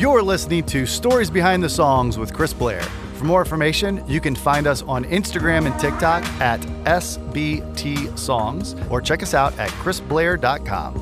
[0.00, 2.80] You're listening to Stories Behind the Songs with Chris Blair.
[3.16, 9.02] For more information, you can find us on Instagram and TikTok at SBT Songs or
[9.02, 10.94] check us out at chrisblair.com.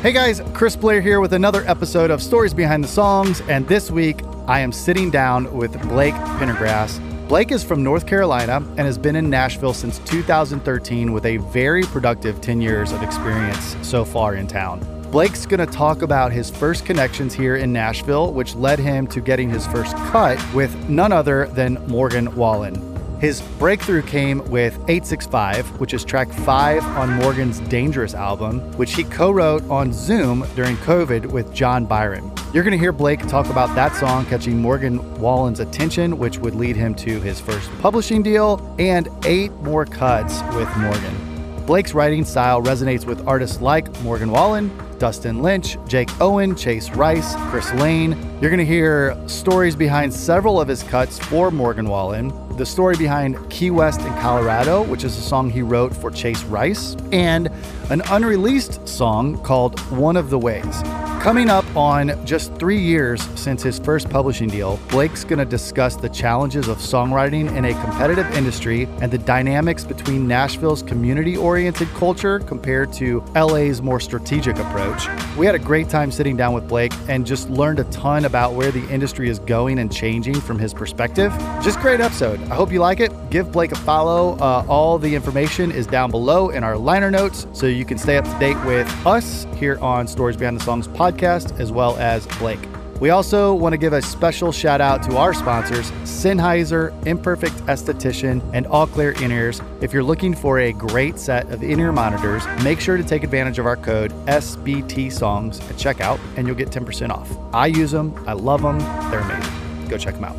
[0.00, 3.90] Hey guys, Chris Blair here with another episode of Stories Behind the Songs, and this
[3.90, 6.98] week I am sitting down with Blake Pendergrass.
[7.28, 11.82] Blake is from North Carolina and has been in Nashville since 2013 with a very
[11.82, 15.01] productive 10 years of experience so far in town.
[15.12, 19.20] Blake's going to talk about his first connections here in Nashville, which led him to
[19.20, 22.80] getting his first cut with none other than Morgan Wallen.
[23.20, 29.04] His breakthrough came with 865, which is track five on Morgan's Dangerous album, which he
[29.04, 32.32] co wrote on Zoom during COVID with John Byron.
[32.54, 36.54] You're going to hear Blake talk about that song catching Morgan Wallen's attention, which would
[36.54, 41.64] lead him to his first publishing deal and eight more cuts with Morgan.
[41.66, 44.70] Blake's writing style resonates with artists like Morgan Wallen,
[45.02, 48.12] Dustin Lynch, Jake Owen, Chase Rice, Chris Lane.
[48.40, 52.96] You're going to hear stories behind several of his cuts for Morgan Wallen, the story
[52.96, 57.50] behind Key West in Colorado, which is a song he wrote for Chase Rice, and
[57.90, 60.82] an unreleased song called One of the Ways.
[61.22, 65.94] Coming up on just three years since his first publishing deal, Blake's going to discuss
[65.94, 71.86] the challenges of songwriting in a competitive industry and the dynamics between Nashville's community oriented
[71.90, 75.06] culture compared to LA's more strategic approach.
[75.38, 78.54] We had a great time sitting down with Blake and just learned a ton about
[78.54, 81.32] where the industry is going and changing from his perspective.
[81.62, 82.42] Just great episode.
[82.50, 83.12] I hope you like it.
[83.30, 84.36] Give Blake a follow.
[84.38, 88.16] Uh, all the information is down below in our liner notes so you can stay
[88.16, 91.96] up to date with us here on Stories Behind the Songs podcast podcast, as well
[91.98, 92.60] as Blake.
[93.00, 98.40] We also want to give a special shout out to our sponsors, Sennheiser, Imperfect Esthetician,
[98.54, 99.60] and Alclair In Ears.
[99.80, 103.24] If you're looking for a great set of in ear monitors, make sure to take
[103.24, 107.28] advantage of our code SBT Songs at checkout, and you'll get 10% off.
[107.52, 108.78] I use them, I love them,
[109.10, 109.88] they're amazing.
[109.88, 110.36] Go check them out.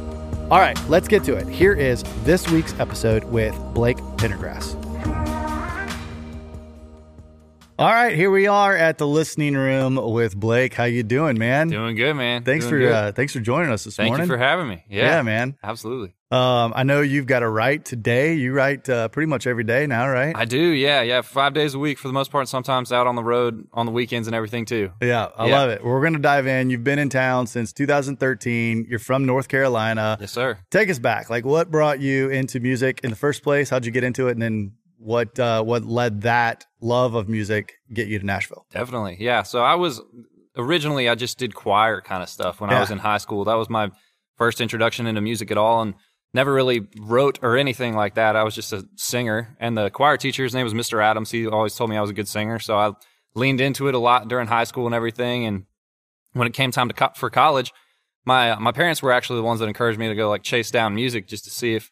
[0.50, 1.48] All right, let's get to it.
[1.50, 4.83] Here is this week's episode with Blake Pendergrass.
[7.84, 10.74] All right, here we are at the listening room with Blake.
[10.74, 11.68] How you doing, man?
[11.68, 12.46] Doing good, man.
[12.46, 14.26] Thanks Doing for uh, thanks for joining us this Thank morning.
[14.26, 14.86] you for having me.
[14.88, 15.58] Yeah, yeah, man.
[15.62, 16.14] absolutely.
[16.32, 18.36] Um, I know you've got to write today.
[18.36, 20.34] You write uh, pretty much every day now, right?
[20.34, 20.58] I do.
[20.58, 21.24] Yeah, yeah.
[21.24, 22.48] Five days a week for the most part.
[22.48, 24.94] Sometimes out on the road on the weekends and everything too.
[25.02, 25.60] yeah, I Yeah.
[25.60, 25.84] love it.
[25.84, 26.70] We're going to dive in.
[26.70, 28.86] You've been in town since 2013.
[28.90, 30.18] You're from North Carolina.
[30.22, 30.58] Yes, sir.
[30.72, 31.30] Take us back.
[31.30, 33.70] Like, what brought you into music in the first place?
[33.70, 34.32] How'd you get into it?
[34.32, 34.72] And then
[35.04, 38.66] what uh, what led that love of music get you to Nashville?
[38.72, 39.18] Definitely.
[39.20, 39.44] Yeah.
[39.44, 40.02] So I was
[40.58, 42.78] originally I just did choir kind of stuff when Yeah.
[42.78, 43.44] I was in high school.
[43.46, 43.92] That was my
[44.38, 45.94] first introduction into music at all, and
[46.34, 48.36] never really wrote or anything like that.
[48.36, 51.04] I was just a singer, and the choir teacher, his name was Mr.
[51.04, 51.32] Adams.
[51.32, 52.92] He always told me I was a good singer, so I
[53.36, 55.46] leaned into it a lot during high school and everything.
[55.46, 55.66] And
[56.34, 57.72] when it came time to co- for college,
[58.26, 60.96] my my parents were actually the ones that encouraged me to go like chase down
[60.96, 61.92] music just to see if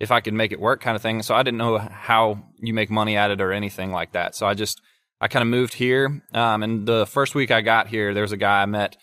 [0.00, 1.22] if I could make it work kind of thing.
[1.22, 4.34] So I didn't know how you make money at it or anything like that.
[4.34, 4.80] So I just
[5.20, 6.22] I kind of moved here.
[6.32, 8.96] Um, and the first week I got here, there was a guy I met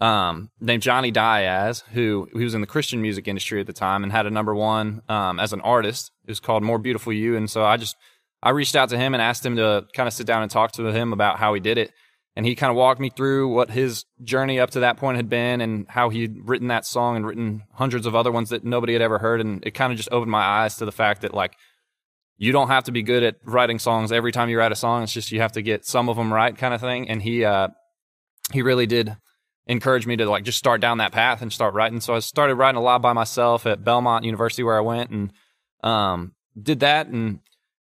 [0.00, 4.02] um, named Johnny Diaz, who he was in the Christian music industry at the time
[4.02, 6.10] and had a number one um, as an artist.
[6.26, 7.36] It was called More Beautiful You.
[7.36, 7.96] And so I just
[8.42, 10.72] I reached out to him and asked him to kind of sit down and talk
[10.72, 11.92] to him about how he did it.
[12.34, 15.28] And he kind of walked me through what his journey up to that point had
[15.28, 18.94] been and how he'd written that song and written hundreds of other ones that nobody
[18.94, 19.40] had ever heard.
[19.40, 21.54] And it kind of just opened my eyes to the fact that like
[22.38, 25.02] you don't have to be good at writing songs every time you write a song.
[25.02, 27.08] It's just you have to get some of them right, kind of thing.
[27.08, 27.68] And he uh,
[28.50, 29.14] he really did
[29.66, 32.00] encourage me to like just start down that path and start writing.
[32.00, 35.32] So I started writing a lot by myself at Belmont University where I went and
[35.84, 37.40] um, did that and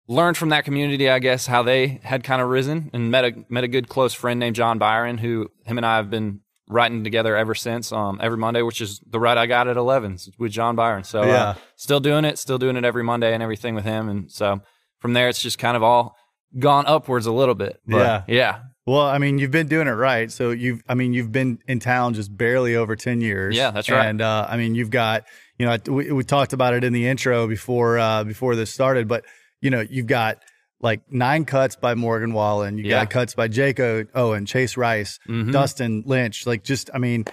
[0.09, 3.33] learned from that community, I guess, how they had kind of risen and met a
[3.49, 7.05] met a good close friend named John Byron, who him and I have been writing
[7.05, 7.93] together ever since.
[7.93, 11.05] Um, every Monday, which is the write I got at 11 with John Byron.
[11.05, 11.33] So Yeah.
[11.51, 14.09] uh, still doing it, still doing it every Monday and everything with him.
[14.09, 14.61] And so
[15.01, 16.17] from there, it's just kind of all
[16.59, 17.81] gone upwards a little bit.
[17.87, 18.23] But, Yeah.
[18.27, 20.31] yeah, Well, I mean, you've been doing it right.
[20.31, 23.57] So you've, I mean, you've been in town just barely over 10 years.
[23.57, 24.07] Yeah, that's right.
[24.07, 25.25] And, uh, I mean, you've got,
[25.59, 29.07] you know, we, we talked about it in the intro before, uh, before this started,
[29.09, 29.25] but,
[29.61, 30.39] you know, you've got
[30.81, 32.77] like nine cuts by Morgan Wallen.
[32.79, 33.01] You Yeah.
[33.05, 35.53] got cuts by Jake O- Owen, Chase Rice, Mhm.
[35.53, 36.47] Dustin Lynch.
[36.47, 37.25] Like just, I mean,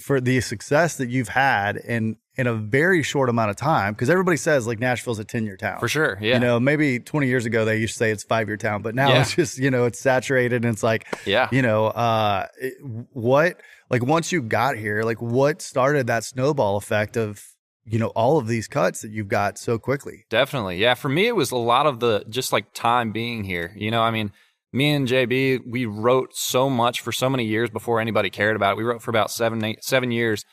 [0.00, 4.08] for the success that you've had in, in a very short amount of time, because
[4.10, 5.78] everybody says like Nashville's a 10 year town.
[5.80, 6.16] for sure.
[6.20, 6.34] Yeah.
[6.34, 8.94] You know, maybe 20 years ago they used to say it's five year town, but
[8.94, 9.20] now Yeah.
[9.20, 11.48] it's just, you know, it's saturated and it's like, yeah.
[11.52, 12.74] you know, uh, it-
[13.12, 13.60] what,
[13.90, 17.42] like once you got here, like what started that snowball effect of,
[17.90, 20.24] you know, all of these cuts that you've got so quickly?
[20.30, 20.76] Definitely.
[20.78, 20.94] Yeah.
[20.94, 23.72] For me, it was a lot of the just like time being here.
[23.76, 24.32] You know, I mean,
[24.72, 28.72] me and JB, we wrote so much for so many years before anybody cared about
[28.72, 28.76] it.
[28.76, 30.44] We wrote for about seven, eight, seven years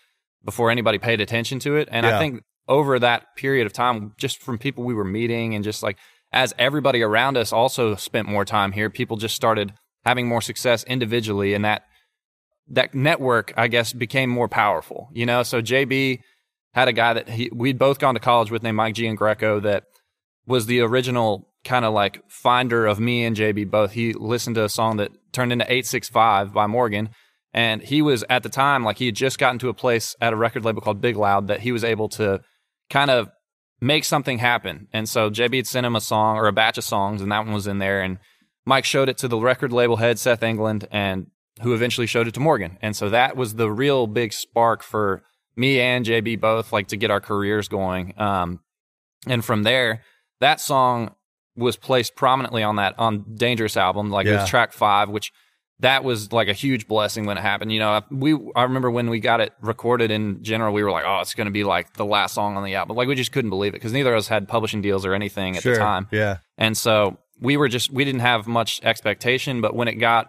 [0.44, 1.90] before anybody paid attention to it.
[1.92, 2.16] And Yeah.
[2.16, 5.84] I think over that period of time, just from people we were meeting and just
[5.84, 5.98] like
[6.32, 9.74] as everybody around us also spent more time here, people just started
[10.06, 11.54] having more success individually.
[11.54, 11.84] And that,
[12.68, 15.44] that network, I guess, became more powerful, you know?
[15.44, 16.20] So JB
[16.76, 19.86] had a guy that he, we'd both gone to college with named Mike Giangreco that
[20.46, 23.94] was the original kind of like finder of me and JB both.
[23.94, 27.10] He listened to a song that turned into 865 by Morgan.
[27.54, 30.34] And he was at the time, like he had just gotten to a place at
[30.34, 32.42] a record label called Big Loud that he was able to
[32.90, 33.30] kind of
[33.80, 34.90] make something happen.
[34.92, 37.46] And so JB had sent him a song or a batch of songs, and that
[37.46, 38.02] one was in there.
[38.02, 38.20] And
[38.66, 41.28] Mike showed it to the record label head, Seth England, and
[41.62, 42.78] who eventually showed it to Morgan.
[42.82, 45.24] And so that was the real big spark for
[45.56, 48.14] me and JB both, like to get our careers going.
[48.18, 48.60] Um,
[49.28, 50.02] and from there,
[50.40, 51.16] that song
[51.56, 55.32] was placed prominently on that on Dangerous album, like it was track five, which
[55.80, 57.72] that was like a huge blessing when it happened.
[57.72, 61.06] You know, we I remember when we got it recorded in general, we were like,
[61.06, 62.96] oh, it's going to be like the last song on the album.
[62.96, 65.58] Like we just couldn't believe it because neither of us had publishing deals or anything
[65.58, 65.74] at sure.
[65.74, 66.08] the time.
[66.12, 66.38] Yeah.
[66.58, 70.28] And so we were just we didn't have much expectation, but when it got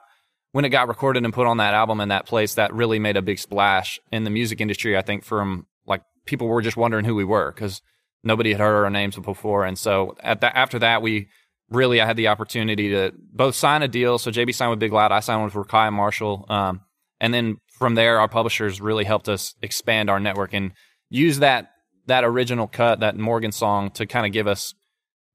[0.56, 3.14] when it got recorded and put on that album in that place, that really made
[3.18, 4.96] a big splash in the music industry.
[4.96, 7.82] I think from like people were just wondering who we were because
[8.24, 9.66] nobody had heard our names before.
[9.66, 11.28] And so at that after that, we
[11.68, 14.16] really I had the opportunity to both sign a deal.
[14.16, 16.80] So JB signed with Big Loud, I signed with Rakai Marshall, um,
[17.20, 20.72] and then from there, our publishers really helped us expand our network and
[21.10, 21.72] use that
[22.06, 24.72] that original cut, that Morgan song, to kind of give us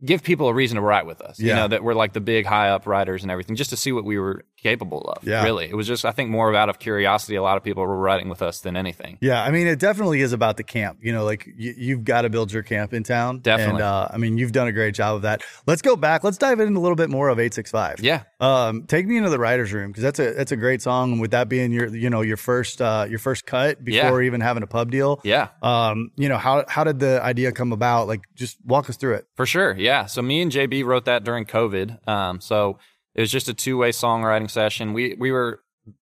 [0.03, 1.39] give people a reason to write with us.
[1.39, 3.91] You know, that we're like the big high up writers and everything, just to see
[3.91, 5.23] what we were capable of.
[5.23, 5.43] Yeah.
[5.43, 5.65] Really.
[5.65, 7.35] It was just I think more out of curiosity.
[7.35, 9.17] A lot of people were writing with us than anything.
[9.21, 10.99] Yeah, I mean, it definitely is about the camp.
[11.01, 13.39] You know, like you, you've got to build your camp in town.
[13.39, 13.75] Definitely.
[13.75, 15.41] And uh, I mean, you've done a great job of that.
[15.65, 16.23] Let's go back.
[16.23, 17.99] Let's dive in a little bit more of 865.
[18.01, 18.23] Yeah.
[18.39, 21.13] Um, take me into the writers' room because that's a that's a great song.
[21.13, 24.41] And with that being your you know your first uh, your first cut before even
[24.41, 25.21] having a pub deal.
[25.23, 25.49] Yeah.
[25.61, 28.07] Um, you know how how did the idea come about?
[28.07, 29.27] Like, just walk us through it.
[29.35, 30.05] For sure, yeah.
[30.05, 32.07] So me and JB wrote that during COVID.
[32.07, 32.77] Um, so
[33.15, 34.93] it was just a two way songwriting session.
[34.93, 35.61] We we were,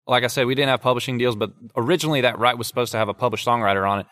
[0.07, 2.99] like I said, we didn't have publishing deals, but originally that right was supposed to
[2.99, 4.07] have a published songwriter on it,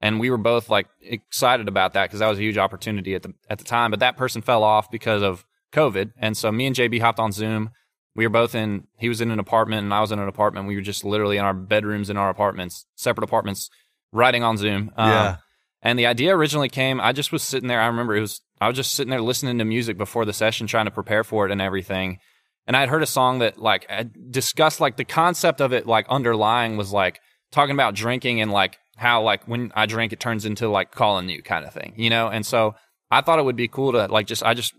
[0.00, 3.22] and we were both like excited about that because that was a huge opportunity at
[3.22, 3.90] the at the time.
[3.90, 7.32] But that person fell off because of COVID, and so me and JB hopped on
[7.32, 7.70] Zoom.
[8.14, 8.86] We were both in.
[8.98, 10.66] He was in an apartment, and I was in an apartment.
[10.66, 13.70] We were just literally in our bedrooms in our apartments, separate apartments,
[14.12, 14.92] writing on Zoom.
[14.96, 15.36] Um, Yeah.
[15.82, 17.80] And the idea originally came, I just was sitting there.
[17.80, 20.66] I remember it was, I was just sitting there listening to music before the session,
[20.66, 22.18] trying to prepare for it and everything.
[22.66, 23.88] And I had heard a song that like
[24.30, 27.20] discussed like the concept of it, like underlying was like
[27.52, 31.28] talking about drinking and like how like when I drink, it turns into like calling
[31.28, 32.28] you kind of thing, you know?
[32.28, 32.74] And so
[33.10, 34.74] I thought it would be cool to like just, I just,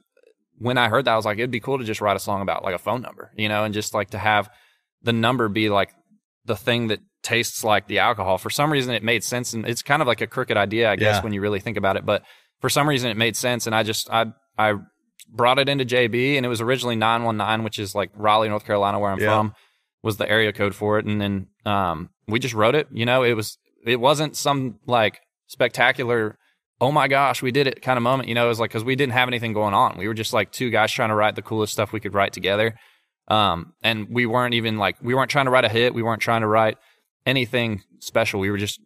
[0.58, 2.42] when I heard that, I was like, it'd be cool to just write a song
[2.42, 4.50] about like a phone number, you know, and just like to have
[5.02, 5.94] the number be like
[6.44, 8.38] the thing that tastes like the alcohol.
[8.38, 10.96] For some reason, it made sense, and it's kind of like a crooked idea, I
[10.96, 11.22] guess, Yeah.
[11.24, 12.06] when you really think about it.
[12.06, 12.24] But
[12.62, 14.28] for some reason, it made sense, and I just I
[14.58, 14.76] I
[15.32, 18.50] brought it into JB, and it was originally nine one nine, which is like Raleigh,
[18.50, 19.36] North Carolina, where I'm Yeah.
[19.38, 19.54] from,
[20.02, 22.88] was the area code for it, and then um we just wrote it.
[22.92, 26.38] You know, it was it wasn't some like spectacular.
[26.82, 28.30] Oh my gosh, we did it kind of moment.
[28.30, 29.98] You know, it was like because we didn't have anything going on.
[29.98, 32.32] We were just like two guys trying to write the coolest stuff we could write
[32.32, 32.76] together.
[33.28, 35.94] Um, and we weren't even like we weren't trying to write a hit.
[35.94, 36.78] We weren't trying to write
[37.26, 38.40] anything special.
[38.40, 38.80] We were just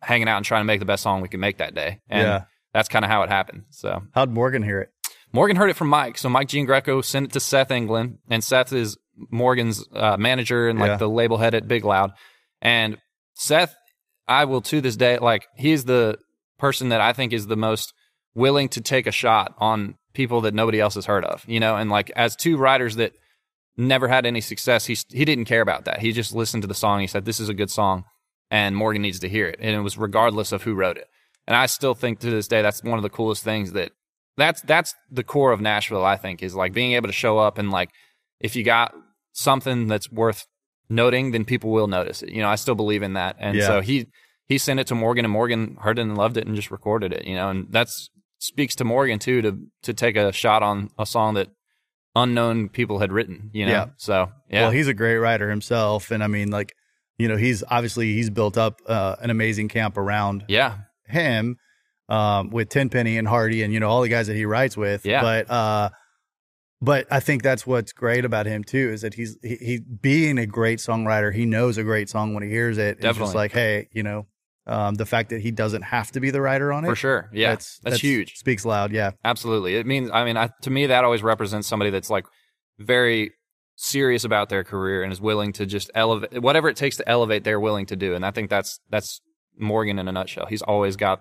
[0.00, 2.00] hanging out and trying to make the best song we could make that day.
[2.08, 2.44] And Yeah.
[2.72, 3.64] that's kind of how it happened.
[3.70, 4.90] So How'd Morgan hear it?
[5.32, 6.18] Morgan heard it from Mike.
[6.18, 8.96] So Mike Giangreco sent it to Seth England, and Seth is
[9.30, 10.96] Morgan's uh, manager and like Yeah.
[10.96, 12.12] the label head at Big Loud.
[12.60, 12.98] And
[13.34, 13.74] Seth,
[14.28, 16.18] I will to this day, like he's the
[16.58, 17.92] person that I think is the most
[18.34, 21.76] willing to take a shot on people that nobody else has heard of, you know.
[21.76, 23.12] And like as two writers that
[23.76, 26.00] never had any success, he he didn't care about that.
[26.00, 27.00] He just listened to the song.
[27.00, 28.04] He said, "This is a good song,
[28.50, 31.08] and Morgan needs to hear it." And it was regardless of who wrote it.
[31.46, 33.92] And I still think to this day that's one of the coolest things that
[34.36, 36.04] that's that's the core of Nashville.
[36.04, 37.90] I think is like being able to show up and like
[38.40, 38.94] if you got
[39.32, 40.46] something that's worth
[40.88, 42.30] noting, then people will notice it.
[42.30, 43.36] You know, I still believe in that.
[43.38, 43.66] And Yeah.
[43.66, 44.06] so he
[44.48, 47.12] he sent it to Morgan, and Morgan heard it and loved it, and just recorded
[47.12, 47.24] it.
[47.24, 51.06] You know, and that's speaks to Morgan too to to take a shot on a
[51.06, 51.48] song that
[52.14, 53.50] unknown people had written.
[53.52, 53.86] You know, Yeah.
[53.96, 56.74] so yeah, Well, he's a great writer himself, and I mean, like,
[57.18, 61.56] you know, he's obviously he's built up uh, an amazing camp around yeah, him
[62.08, 65.06] um, with Tenpenny and Hardy, and you know all the guys that he writes with.
[65.06, 65.22] Yeah.
[65.22, 65.90] But uh,
[66.80, 70.36] but I think that's what's great about him too is that he's he, he being
[70.38, 71.32] a great songwriter.
[71.32, 72.96] He knows a great song when he hears it.
[72.96, 73.34] It's just Definitely.
[73.34, 74.26] like, hey, you know,
[74.66, 77.30] um, the fact that he doesn't have to be the writer on it for sure.
[77.32, 78.36] Yeah, that's, that's huge.
[78.36, 78.92] Speaks loud.
[78.92, 79.12] Yeah.
[79.24, 79.76] Absolutely.
[79.76, 82.26] It means, I mean, I, to me, that always represents somebody that's like
[82.78, 83.32] very
[83.74, 87.42] serious about their career and is willing to just elevate whatever it takes to elevate.
[87.42, 89.20] They're willing to do, and I think that's that's
[89.58, 90.46] Morgan in a nutshell.
[90.46, 91.20] He's always got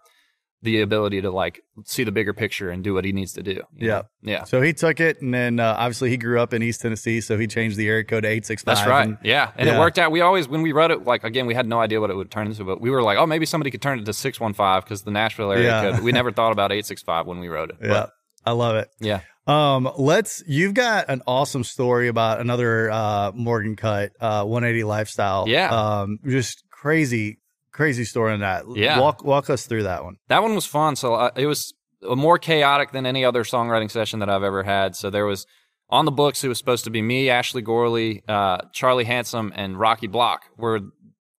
[0.64, 3.62] the ability to like see the bigger picture and do what he needs to do.
[3.76, 3.88] Yeah.
[3.88, 4.04] know?
[4.22, 4.44] yeah.
[4.44, 7.38] So he took it, and then uh, obviously he grew up in East Tennessee, so
[7.38, 8.76] he changed the area code to eight six five.
[8.78, 9.18] That's right.
[9.24, 9.52] yeah.
[9.58, 9.76] And yeah.
[9.76, 10.12] it worked out.
[10.12, 12.30] We always, when we wrote it, like, again, we had no idea what it would
[12.30, 15.02] turn into, but we were like, oh, maybe somebody could turn it to 615 because
[15.02, 15.92] the Nashville area Yeah.
[15.94, 16.04] code.
[16.04, 17.78] We never thought about 865 when we wrote it.
[17.82, 18.12] Yeah, But,
[18.46, 18.90] I love it.
[19.00, 19.22] yeah.
[19.48, 20.44] Um, let's.
[20.46, 25.50] You've got an awesome story about another uh, Morgan Cut, uh, 180 lifestyle.
[25.50, 25.70] Yeah.
[26.02, 27.40] Um, just crazy,
[27.82, 28.66] crazy story on that.
[28.76, 29.00] Yeah.
[29.00, 30.18] Walk walk us through that one.
[30.28, 30.96] That one was fun.
[30.96, 31.74] So uh, it was
[32.04, 34.96] more chaotic than any other songwriting session that I've ever had.
[34.96, 35.48] So there was
[35.90, 39.80] on the books, it was supposed to be me, Ashley Gorley, uh, Charlie Handsome, and
[39.80, 40.82] Rocky Block were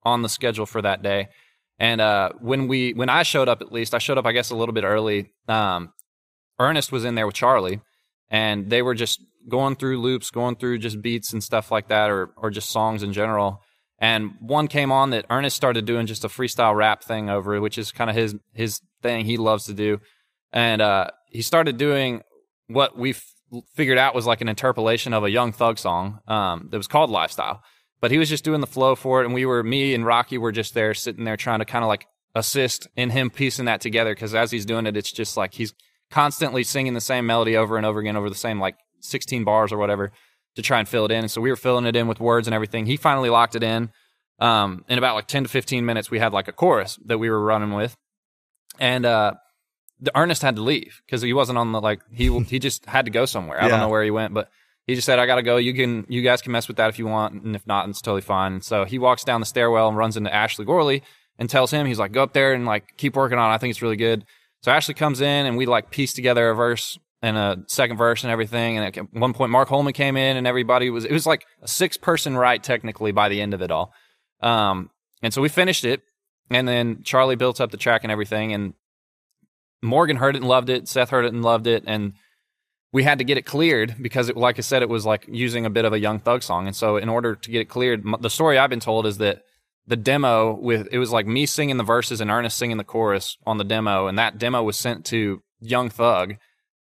[0.03, 1.29] on the schedule for that day.
[1.79, 4.51] And uh, when we when I showed up, at least I showed up, I guess,
[4.51, 5.31] a little bit early.
[5.47, 5.93] Um,
[6.59, 7.81] Ernest was in there with Charlie,
[8.31, 12.11] and they were just going through loops, going through just beats and stuff like that,
[12.11, 13.63] or or just songs in general.
[14.03, 17.79] And one came on that Ernest started doing just a freestyle rap thing over, which
[17.79, 19.25] is kind of his his thing.
[19.25, 20.01] He loves to do,
[20.53, 22.23] and uh, he started doing
[22.67, 23.25] what we f-
[23.77, 27.11] figured out was like an interpolation of a Young Thug song um, that was called
[27.11, 27.63] Lifestyle.
[28.01, 30.37] But he was just doing the flow for it, and we were me and Rocky
[30.37, 33.81] were just there sitting there trying to kind of like assist in him piecing that
[33.81, 35.75] together because as he's doing it, it's just like he's
[36.11, 39.71] constantly singing the same melody over and over again over the same like 16 bars
[39.71, 40.11] or whatever
[40.57, 41.19] to try and fill it in.
[41.21, 42.87] And so we were filling it in with words and everything.
[42.87, 43.91] He finally locked it in.
[44.39, 47.31] Um, in about like 10 to 15 minutes, we had like a chorus that we
[47.31, 47.95] were running with.
[48.81, 49.35] And, uh,
[50.01, 53.05] the Ernest had to leave because he wasn't on the like he he just had
[53.05, 53.61] to go somewhere.
[53.61, 53.69] I Yeah.
[53.69, 54.51] don't know where he went, but
[54.89, 55.59] he just said, "I gotta go.
[55.59, 58.03] You can you guys can mess with that if you want, and if not, it's
[58.03, 61.05] totally fine." And so he walks down the stairwell and runs into Ashley Gorley
[61.39, 63.53] and tells him he's like, "Go up there and like keep working on.
[63.53, 63.55] it.
[63.55, 64.25] I think it's really good."
[64.65, 68.25] So Ashley comes in and we like piece together a verse and a second verse
[68.25, 68.77] and everything.
[68.77, 71.69] And at one point, Mark Holman came in and everybody was it was like a
[71.69, 73.93] six person write technically by the end of it all.
[74.41, 74.91] Um,
[75.23, 76.03] and so we finished it,
[76.51, 78.75] and then Charlie built up the track and everything, and
[79.83, 80.89] Morgan heard it and loved it.
[80.89, 82.15] Seth heard it and loved it, and
[82.93, 85.65] we had to get it cleared because, it, like I said, it was like using
[85.65, 86.67] a bit of a Young Thug song.
[86.67, 89.43] And so, in order to get it cleared, the story I've been told is that
[89.87, 93.37] the demo with it was like me singing the verses and Ernest singing the chorus
[93.47, 96.35] on the demo, and that demo was sent to Young Thug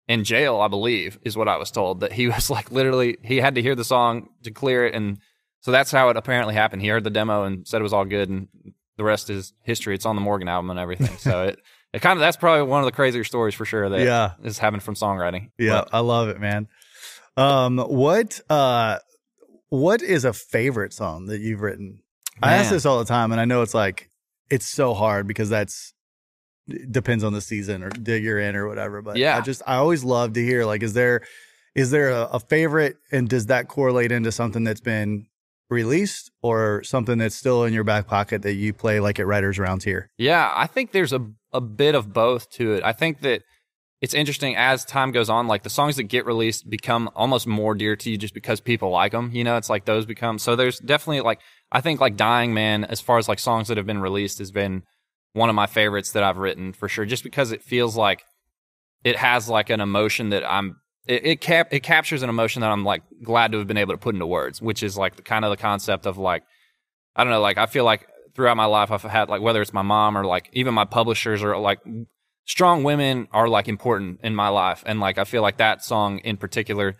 [0.08, 2.02] in jail, I believe, is what I was told.
[2.02, 5.18] That he was like literally he had to hear the song to clear it, and
[5.62, 6.82] so that's how it apparently happened.
[6.82, 8.48] He heard the demo and said it was all good, and
[8.98, 9.96] the rest is history.
[9.96, 11.18] It's on the Morgan album and everything.
[11.18, 11.60] So it
[11.94, 14.32] it kind of that's probably one of the crazier stories for sure that Yeah.
[14.44, 15.52] is happening from songwriting.
[15.58, 16.68] Yeah, I love it, man.
[17.38, 18.98] Um, what uh,
[19.70, 22.00] what is a favorite song that you've written?
[22.44, 24.10] I ask this all the time, and I know it's like
[24.50, 25.94] it's so hard because that's
[26.92, 29.02] depends on the season or that you're in or whatever.
[29.02, 29.38] But Yeah.
[29.38, 31.22] I just I always love to hear like, is there
[31.76, 35.28] is there a, a favorite, and does that correlate into something that's been
[35.70, 39.58] released or something that's still in your back pocket that you play like at writers
[39.58, 40.10] rounds here?
[40.18, 42.84] Yeah, I think there's a a bit of both to it.
[42.84, 43.42] I think that
[44.02, 45.48] it's interesting as time goes on.
[45.48, 48.90] Like the songs that get released become almost more dear to you just because people
[48.90, 49.30] like them.
[49.34, 50.40] You know, it's like those become.
[50.40, 51.40] So there's definitely like
[51.72, 54.52] I think like Dying Man, as far as like songs that have been released, has
[54.52, 54.84] been
[55.34, 57.06] one of my favorites that I've written for sure.
[57.06, 58.24] Just because it feels like
[59.04, 60.78] it has like an emotion that I'm.
[61.08, 63.94] It it, cap, it captures an emotion that I'm like glad to have been able
[63.94, 66.44] to put into words, which is like the kind of the concept of like
[67.16, 69.74] I don't know, like I feel like throughout my life I've had like whether it's
[69.74, 71.80] my mom or like even my publishers or like
[72.46, 76.20] strong women are like important in my life and like I feel like that song
[76.20, 76.98] in particular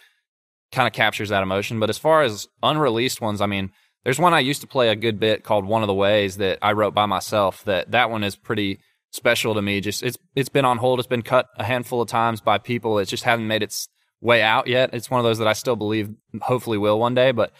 [0.72, 1.80] kind of captures that emotion.
[1.80, 3.72] But as far as unreleased ones, I mean,
[4.04, 6.60] there's one I used to play a good bit called One of the Ways that
[6.62, 8.80] I wrote by myself that that one is pretty
[9.12, 9.82] special to me.
[9.82, 12.98] Just it's it's been on hold, it's been cut a handful of times by people.
[13.00, 13.88] It just hasn't made its
[14.20, 14.94] way out yet.
[14.94, 16.10] It's one of those that I still believe
[16.42, 17.52] hopefully will one day, but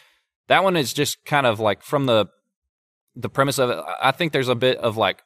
[0.48, 2.28] that one is just kind of like from the
[3.16, 3.80] the premise of it.
[4.02, 5.24] I think there's a bit of like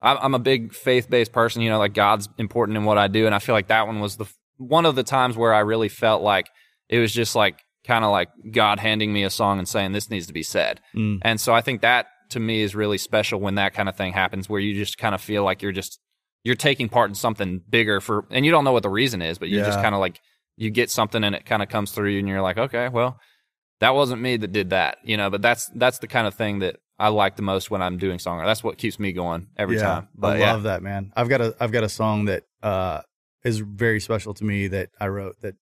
[0.00, 1.60] I'm a big faith based person.
[1.60, 4.00] You know, like God's important in what I do, and I feel like that one
[4.00, 4.26] was the
[4.56, 6.48] one of the times where I really felt like
[6.88, 10.10] it was just like kind of like God handing me a song and saying this
[10.10, 10.80] needs to be said.
[10.94, 11.20] Mm.
[11.22, 14.12] And so I think that to me is really special when that kind of thing
[14.12, 15.98] happens, where you just kind of feel like you're just
[16.44, 19.38] you're taking part in something bigger for, and you don't know what the reason is,
[19.38, 20.20] but you just kind of like
[20.56, 23.18] you get something and it kind of comes through you, and you're like, okay, well,
[23.80, 25.30] that wasn't me that did that, you know.
[25.30, 28.18] But that's that's the kind of thing that I like the most when I'm doing
[28.18, 28.46] songwriting.
[28.46, 30.08] That's what keeps me going every yeah, time.
[30.14, 31.12] But I yeah, love that, man.
[31.16, 33.00] I've got a I've got a song that uh
[33.44, 35.54] is very special to me that I wrote that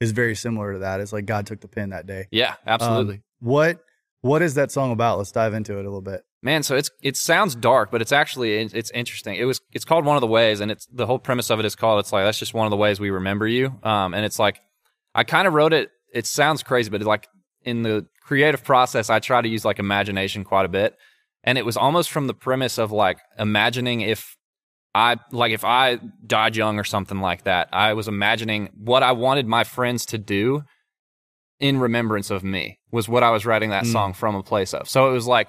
[0.00, 1.00] is very similar to that.
[1.00, 2.26] It's like God took the pen that day.
[2.30, 3.16] yeah, absolutely.
[3.16, 3.84] Um, what
[4.22, 5.18] what is that song about?
[5.18, 6.22] Let's dive into it a little bit.
[6.42, 9.36] Man, so it's it sounds dark, but it's actually it's interesting.
[9.36, 11.66] It was it's called one of the ways, and it's the whole premise of it
[11.66, 12.00] is called.
[12.00, 13.74] It's like that's just one of the ways we remember you.
[13.82, 14.60] Um, and it's like
[15.14, 15.90] I kind of wrote it.
[16.12, 17.28] It sounds crazy, but it's like
[17.62, 20.96] in the creative process, I try to use like imagination quite a bit.
[21.42, 24.36] And it was almost from the premise of like imagining if
[24.94, 27.68] I like if I died young or something like that.
[27.72, 30.62] I was imagining what I wanted my friends to do
[31.60, 33.92] in remembrance of me was what I was writing that Mm.
[33.92, 34.88] song from a place of.
[34.88, 35.48] So it was like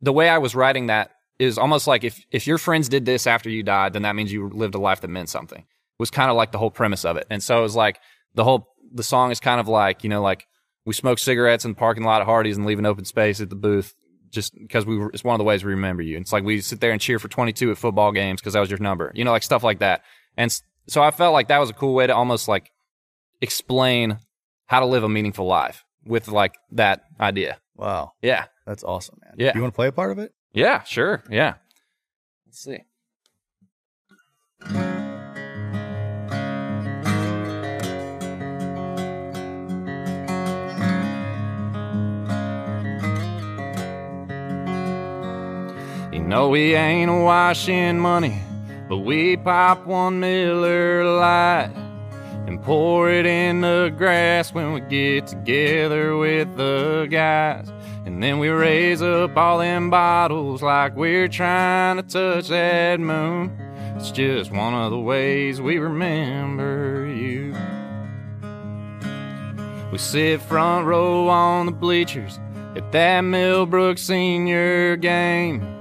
[0.00, 3.26] the way I was writing that is almost like if if your friends did this
[3.26, 5.60] after you died, then that means you lived a life that meant something.
[5.60, 5.66] It
[6.00, 7.26] Was kind of like the whole premise of it.
[7.30, 7.98] And so it was like
[8.34, 10.46] the whole the song is kind of like, you know, like
[10.84, 13.50] we smoke cigarettes in the parking lot at Hardee's and leave an open space at
[13.50, 13.94] the booth
[14.30, 16.16] just because we were, it's one of the ways we remember you.
[16.18, 18.70] It's like we sit there and cheer for 22 at football games because that was
[18.70, 20.02] your number, you know, like stuff like that.
[20.36, 20.56] And
[20.86, 22.70] so I felt like that was a cool way to almost like
[23.40, 24.18] explain
[24.66, 27.58] how to live a meaningful life with like that idea.
[27.76, 28.46] Wow, Yeah.
[28.66, 29.34] that's awesome, man.
[29.38, 29.52] Yeah.
[29.52, 30.32] Do you want to play a part of it?
[30.52, 31.22] Yeah, sure.
[31.30, 31.54] Yeah.
[32.46, 32.80] Let's see.
[46.30, 48.40] Know we ain't washing money,
[48.88, 51.72] but we pop one Miller Lite
[52.46, 57.68] and pour it in the grass when we get together with the guys.
[58.06, 63.50] And then we raise up all them bottles like we're trying to touch that moon.
[63.96, 67.56] It's just one of the ways we remember you.
[69.90, 72.38] We sit front row on the bleachers
[72.76, 75.79] at that Millbrook senior game.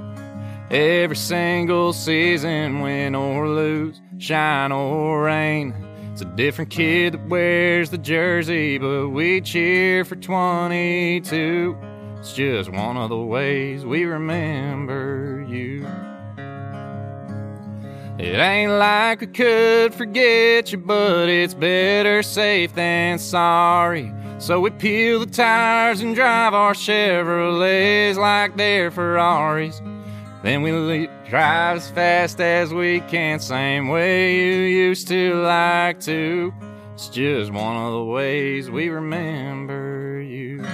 [0.72, 5.74] Every single season, win or lose, shine or rain.
[6.12, 11.76] It's a different kid that wears the jersey, but we cheer for 22.
[12.20, 15.88] It's just one of the ways we remember you.
[18.20, 24.14] It ain't like we could forget you, but it's better safe than sorry.
[24.38, 29.82] So we peel the tires and drive our Chevrolets like they're Ferraris.
[30.42, 36.00] Then we le- drive as fast as we can, same way you used to like
[36.02, 36.54] to.
[36.94, 40.66] It's just one of the ways we remember you.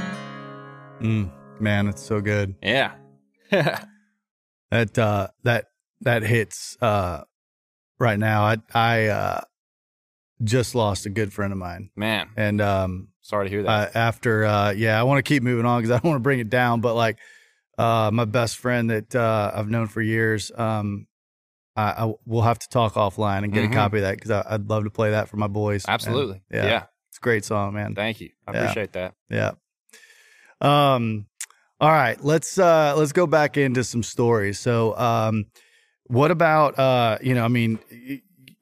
[1.02, 2.56] Mm, man, it's so good.
[2.62, 2.92] Yeah.
[4.72, 5.66] That uh, that
[6.02, 7.22] that hits uh,
[8.00, 8.44] right now.
[8.44, 9.42] I I uh,
[10.44, 13.96] just lost a good friend of mine, Man, and um, sorry to hear that.
[13.96, 16.24] uh, after uh, yeah, I want to keep moving on because I don't want to
[16.24, 16.82] bring it down.
[16.82, 17.20] But like
[17.78, 21.08] uh, my best friend that uh, I've known for years, um,
[21.76, 23.72] I, I we'll have to talk offline and get Mhm.
[23.72, 25.84] a copy of that because I'd love to play that for my boys.
[25.86, 26.42] And, Absolutely.
[26.52, 26.84] yeah, yeah.
[27.10, 27.96] it's a great song, man.
[27.96, 28.30] Thank you.
[28.48, 28.62] I Yeah.
[28.62, 29.14] appreciate that.
[29.30, 29.52] Yeah.
[30.62, 31.28] Um
[31.82, 34.60] all right, let's uh let's go back into some stories.
[34.60, 35.46] So um
[36.06, 37.80] what about uh you know, I mean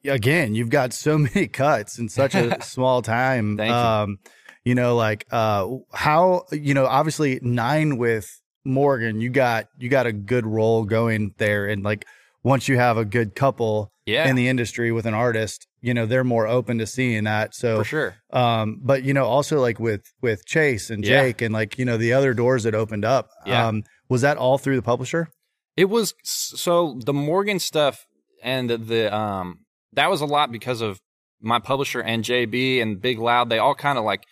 [0.04, 3.56] again, you've got so many cuts in such a small time.
[3.56, 3.74] Thank you.
[3.76, 4.18] Um
[4.64, 10.06] you know like uh how you know obviously 9 with Morgan, you got you got
[10.06, 12.06] a good role going there and like
[12.42, 14.28] once you have a good couple Yeah.
[14.28, 17.54] in the industry with an artist, you know, they're more open to seeing that.
[17.54, 18.16] So for sure.
[18.32, 21.22] um but you know also like with with chase and Yeah.
[21.22, 23.66] jake and like you know the other doors that opened up Yeah.
[23.68, 25.28] um was that all through the publisher
[25.76, 28.06] It was so the Morgan stuff
[28.42, 29.60] and the, the um
[29.92, 31.00] that was a lot because of
[31.40, 33.48] my publisher and JB and Big Loud.
[33.50, 34.24] They all kind of like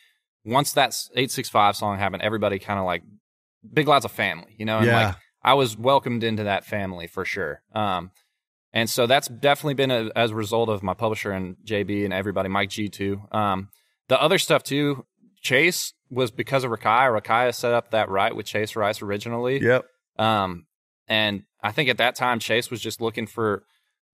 [0.45, 3.03] once that eight six five song happened, everybody kind of like
[3.73, 4.79] Big Lots of family, you know.
[4.79, 5.07] And Yeah.
[5.07, 7.63] like I was welcomed into that family for sure.
[7.75, 8.11] Um,
[8.73, 12.13] and so that's definitely been a, as a result of my publisher and JB and
[12.15, 13.23] everybody, Mike G too.
[13.33, 13.69] Um,
[14.09, 15.05] the other stuff too,
[15.43, 17.21] Chase was because of Rakaya.
[17.21, 19.61] Rakaya set up that right with Chase Rice originally.
[19.63, 19.85] yep
[20.19, 20.67] Um,
[21.09, 23.65] and I think at that time Chase was just looking for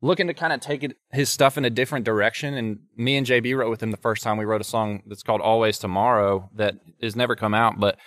[0.00, 2.54] looking to kind of take it, his stuff in a different direction.
[2.54, 5.22] And me and JB wrote with him the first time we wrote a song that's
[5.24, 7.78] called Always Tomorrow that has never come out.
[7.80, 7.98] But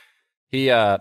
[0.49, 0.99] he, uh,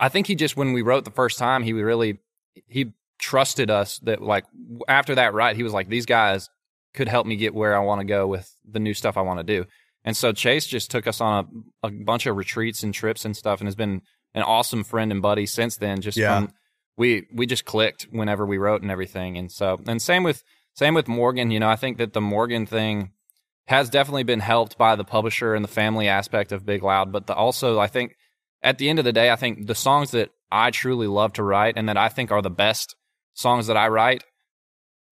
[0.00, 2.18] I think he just when we wrote the first time, he really
[2.66, 4.44] he trusted us that like
[4.88, 6.48] after that write, he was like these guys
[6.94, 9.38] could help me get where I want to go with the new stuff I want
[9.38, 9.66] to do.
[10.02, 13.36] And so Chase just took us on a, a bunch of retreats and trips and
[13.36, 14.00] stuff, and has been
[14.34, 16.00] an awesome friend and buddy since then.
[16.00, 16.40] Just Yeah.
[16.40, 16.52] from
[16.96, 19.36] we we just clicked whenever we wrote and everything.
[19.36, 20.42] And so and same with
[20.74, 21.50] same with Morgan.
[21.50, 23.10] You know, I think that the Morgan thing
[23.66, 27.26] has definitely been helped by the publisher and the family aspect of Big Loud, but
[27.26, 28.16] the, also I think
[28.62, 31.42] at the end of the day, I think the songs that I truly love to
[31.42, 32.94] write and that I think are the best
[33.34, 34.24] songs that I write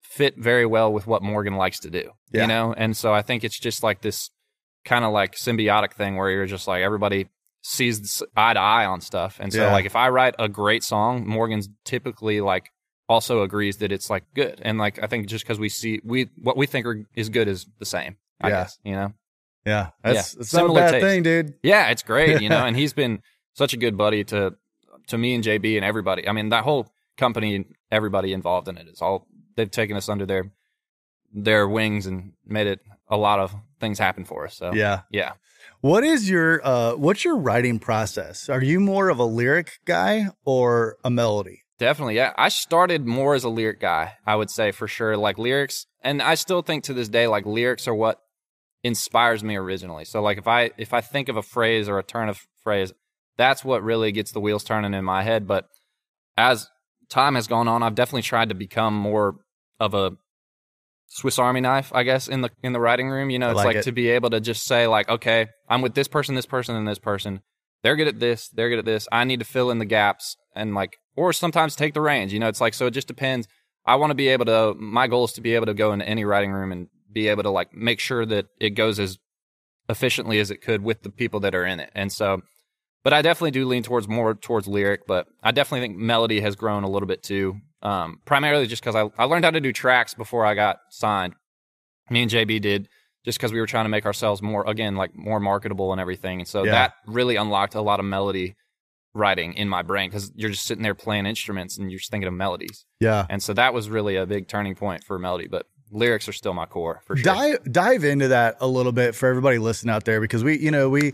[0.01, 2.11] fit very well with what Morgan likes to do.
[2.31, 2.41] Yeah.
[2.43, 4.29] You know, and so I think it's just like this
[4.85, 7.27] kind of like symbiotic thing where you're just like everybody
[7.61, 9.37] sees eye to eye on stuff.
[9.39, 9.71] And so Yeah.
[9.71, 12.69] like if I write a great song, Morgan's typically like
[13.07, 14.59] also agrees that it's like good.
[14.63, 17.47] And like I think just because we see we what we think are, is good
[17.47, 18.17] is the same.
[18.41, 18.55] I Yeah.
[18.63, 19.13] guess you know.
[19.65, 21.03] Yeah, that's Yeah, it's not a similar bad taste.
[21.05, 21.53] thing, dude.
[21.61, 23.21] Yeah, it's great, you know, and he's been
[23.59, 24.55] such a good buddy to
[25.07, 26.27] to me and JB and everybody.
[26.27, 30.25] I mean, that whole company, everybody involved in it is all they've taken us under
[30.25, 30.51] their
[31.33, 34.55] their wings and made it a lot of things happen for us.
[34.55, 35.01] So Yeah.
[35.11, 35.33] yeah.
[35.81, 38.49] What is your uh what's your writing process?
[38.49, 41.63] Are you more of a lyric guy or a melody?
[41.79, 42.33] Definitely, yeah.
[42.37, 45.15] I started more as a lyric guy, I would say for sure.
[45.15, 48.19] Like lyrics, and I still think to this day, like lyrics are what
[48.83, 50.05] inspires me originally.
[50.05, 52.91] So like if I if I think of a phrase or a turn of phrase,
[53.39, 55.47] that's what really gets the wheels turning in my head.
[55.47, 55.65] But
[56.37, 56.67] as
[57.09, 59.37] time has gone on, I've definitely tried to become more
[59.79, 60.11] of a
[61.07, 63.29] Swiss Army knife, I guess, in the in the writing room.
[63.29, 63.83] You know, it's like like, it.
[63.83, 66.87] to be able to just say like, okay, I'm with this person, this person, and
[66.87, 67.39] this person.
[67.81, 68.49] They're good at this.
[68.49, 69.07] They're good at this.
[69.09, 72.33] I need to fill in the gaps and like, or sometimes take the reins.
[72.33, 72.87] You know, it's like so.
[72.87, 73.47] It just depends.
[73.85, 74.75] I want to be able to.
[74.77, 77.43] My goal is to be able to go into any writing room and be able
[77.43, 79.17] to like make sure that it goes as
[79.87, 81.89] efficiently as it could with the people that are in it.
[81.95, 82.41] And so,
[83.03, 85.07] but I definitely do lean towards more towards lyric.
[85.07, 87.57] But I definitely think melody has grown a little bit too.
[87.81, 91.35] Um, primarily just because I I learned how to do tracks before I got signed.
[92.09, 92.89] Me and JB did
[93.25, 96.39] just because we were trying to make ourselves more again like more marketable and everything.
[96.39, 96.71] And so Yeah.
[96.71, 98.55] that really unlocked a lot of melody
[99.13, 102.27] writing in my brain because you're just sitting there playing instruments and you're just thinking
[102.27, 102.85] of melodies.
[102.99, 103.25] Yeah.
[103.29, 105.47] And so that was really a big turning point for melody.
[105.47, 107.23] But lyrics are still my core for sure.
[107.23, 110.71] Dive dive into that a little bit for everybody listening out there because we, you
[110.71, 111.13] know, we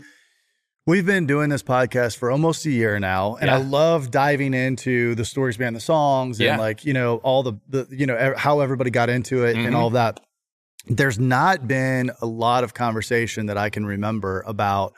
[0.86, 5.14] we've been doing this podcast for almost a year now, and I love diving into
[5.14, 8.60] the stories behind the songs and like you know all the the you know how
[8.60, 9.76] everybody got into it and Mhm.
[9.76, 10.20] all that.
[10.88, 14.92] There's not been a lot of conversation that I can remember about,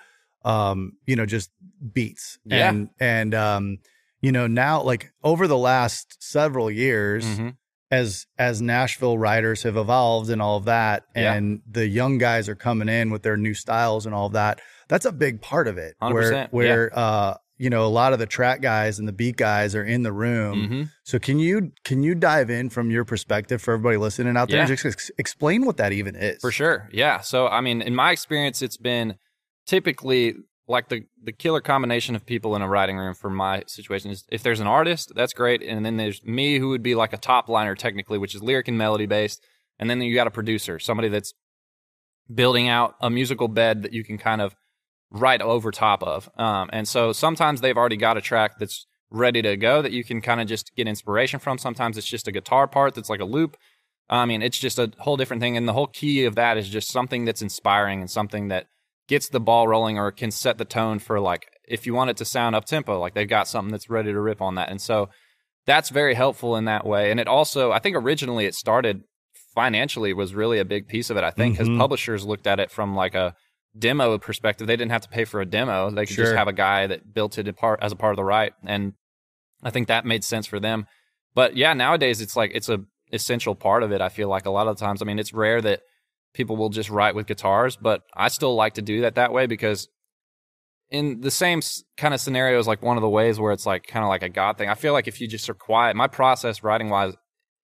[0.44, 1.50] um, you know, just
[1.94, 2.68] beats Yeah.
[2.68, 3.78] and and um,
[4.20, 7.56] you know now like over the last several years Mhm.
[7.90, 11.32] as as Nashville writers have evolved and all of that, Yeah.
[11.34, 14.60] and the young guys are coming in with their new styles and all of that.
[14.88, 15.94] That's a big part of it.
[16.00, 19.36] Where 100%, where uh you know a lot of the track guys and the beat
[19.36, 20.68] guys are in the room.
[20.70, 20.90] Mhm.
[21.04, 24.60] So can you can you dive in from your perspective for everybody listening out there
[24.60, 26.40] and just ex- explain what that even is?
[26.40, 26.88] For sure.
[26.92, 27.20] Yeah.
[27.20, 29.16] So, I mean, in my experience, it's been
[29.66, 30.34] typically
[30.70, 34.24] like the, the killer combination of people in a writing room for my situation is
[34.30, 35.62] if there's an artist, that's great.
[35.62, 38.68] And then there's me who would be like a top liner technically, which is lyric
[38.68, 39.42] and melody based.
[39.78, 41.32] And then you got a producer, somebody that's
[42.32, 44.54] building out a musical bed that you can kind of
[45.10, 46.28] write over top of.
[46.38, 50.04] Um, and so sometimes they've already got a track that's ready to go that you
[50.04, 51.56] can kind of just get inspiration from.
[51.58, 53.56] Sometimes it's just a guitar part that's like a loop.
[54.10, 55.56] I mean, it's just a whole different thing.
[55.56, 58.66] And the whole key of that is just something that's inspiring and something that
[59.06, 62.16] gets the ball rolling or can set the tone for like, if you want it
[62.18, 64.70] to sound up tempo, like they've got something that's ready to rip on that.
[64.70, 65.08] And so
[65.66, 67.10] that's very helpful in that way.
[67.10, 69.02] And it also, I think originally it started
[69.54, 71.78] financially was really a big piece of it, I think, because Mhm.
[71.78, 73.34] publishers looked at it from like a
[73.76, 74.66] demo perspective.
[74.66, 75.90] They didn't have to pay for a demo.
[75.90, 76.24] They could Sure.
[76.26, 78.52] just have a guy that built it part, as a part of the right.
[78.64, 78.94] And
[79.62, 80.86] I think that made sense for them.
[81.34, 82.80] But yeah, nowadays it's like it's a
[83.12, 84.00] essential part of it.
[84.00, 85.80] I feel like a lot of the times, I mean, it's rare that
[86.34, 89.46] people will just write with guitars, but I still like to do that that way
[89.46, 89.88] because
[90.90, 91.60] in the same
[91.96, 94.28] kind of scenarios, like one of the ways where it's like kind of like a
[94.28, 97.14] God thing, I feel like if you just are quiet, my process writing wise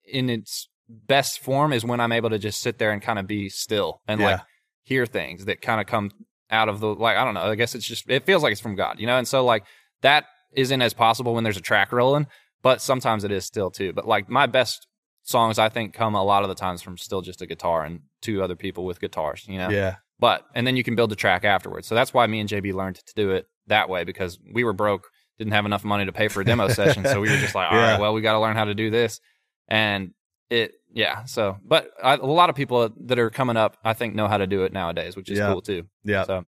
[0.07, 3.27] in its best form is when I'm able to just sit there and kind of
[3.27, 4.45] be still and like Yeah.
[4.85, 6.11] Hear things that kind of come
[6.51, 8.61] out of the, like, I don't know, I guess it's just, it feels like it's
[8.61, 9.17] from God, you know?
[9.19, 9.65] And so like
[10.03, 12.27] that isn't as possible when there's a track rolling,
[12.63, 13.93] but sometimes it is still too.
[13.93, 14.87] But like my best
[15.23, 18.01] songs, I think, come a lot of the times from still just a guitar and
[18.23, 19.71] two other people with guitars, you know?
[19.71, 19.97] Yeah.
[20.21, 21.89] But, and then you can build a track afterwards.
[21.89, 24.73] So that's why me and JB learned to do it that way because we were
[24.75, 27.05] broke, didn't have enough money to pay for a demo session.
[27.05, 27.99] So we were just like, all right, Yeah.
[27.99, 29.19] well, we got to learn how to do this.
[29.67, 30.13] And
[30.51, 31.25] it, yeah.
[31.25, 34.39] So, but I, a lot of people that are coming up, I think, know how
[34.39, 35.53] to do it nowadays, which is Yeah.
[35.53, 35.83] cool too.
[36.05, 36.25] Yeah.
[36.25, 36.45] So,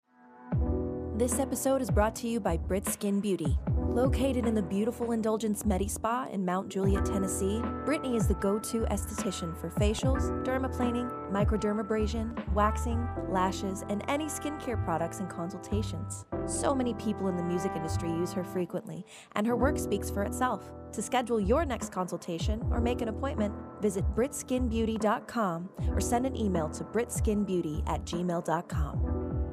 [1.17, 3.57] This episode is brought to you by Brit Skin Beauty.
[3.75, 8.59] Located in the beautiful Indulgence Medi Spa in Mount Juliet, Tennessee, Brittany is the go
[8.59, 16.27] to esthetician for facials, dermaplaning, microdermabrasion, waxing, lashes, and any skincare products and consultations.
[16.45, 20.23] So many people in the music industry use her frequently, and her work speaks for
[20.23, 20.71] itself.
[20.93, 26.69] To schedule your next consultation or make an appointment, visit britskinbeauty.com or send an email
[26.69, 29.46] to britskinbeauty at gmail.com.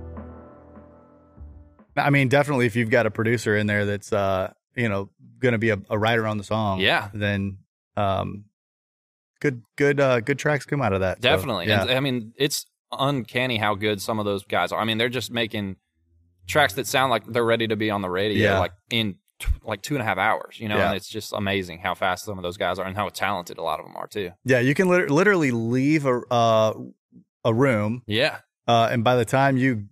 [1.96, 5.58] I mean, definitely if you've got a producer in there that's uh, you know, gonna
[5.60, 7.10] be a, a writer on the song, Yeah.
[7.14, 7.58] then
[7.98, 8.46] um
[9.40, 11.18] good good uh good tracks come out of that.
[11.18, 11.68] So, Definitely.
[11.68, 11.82] yeah.
[11.82, 14.80] And I mean, it's uncanny how good some of those guys are.
[14.80, 15.78] I mean, they're just making
[16.48, 18.60] tracks that sound like they're ready to be on the radio, Yeah.
[18.60, 20.88] like in t- like two and a half hours, you know, Yeah.
[20.88, 23.62] and it's just amazing how fast some of those guys are and how talented a
[23.64, 24.32] lot of them are too.
[24.46, 26.74] Yeah, you can lit- literally leave a uh,
[27.46, 28.40] a room Yeah.
[28.68, 29.86] uh, and by the time you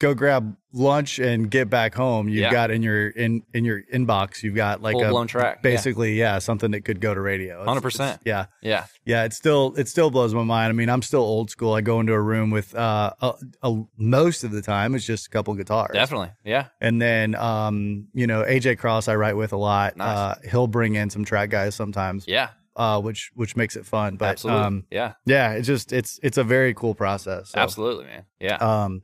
[0.00, 2.52] go grab lunch and get back home, you've Yeah.
[2.52, 5.60] got in your in in your inbox, you've got like a Full-blown track, yeah.
[5.62, 6.38] basically, yeah.
[6.38, 7.64] something that could go to radio.
[7.64, 7.94] 100%.
[8.00, 8.84] it's- Yeah, Yeah.
[9.04, 9.24] yeah.
[9.24, 10.68] It still it still blows my mind.
[10.70, 11.74] I mean, I'm still old school.
[11.74, 13.32] I go into a room with uh, a,
[13.62, 16.30] a, most of the time it's just a couple guitars, Definitely.
[16.44, 16.66] Yeah.
[16.80, 19.96] and then um, you know, AJ Cross I write with a lot.
[19.96, 20.08] Nice.
[20.16, 22.50] Uh, he'll bring in some track guys sometimes, Yeah.
[22.76, 24.16] uh, which which makes it fun.
[24.16, 24.62] But Absolutely.
[24.62, 25.14] um, yeah.
[25.24, 27.50] yeah, it's just it's it's a very cool process.
[27.50, 28.24] So, Absolutely, man.
[28.38, 28.56] Yeah.
[28.56, 29.02] Um,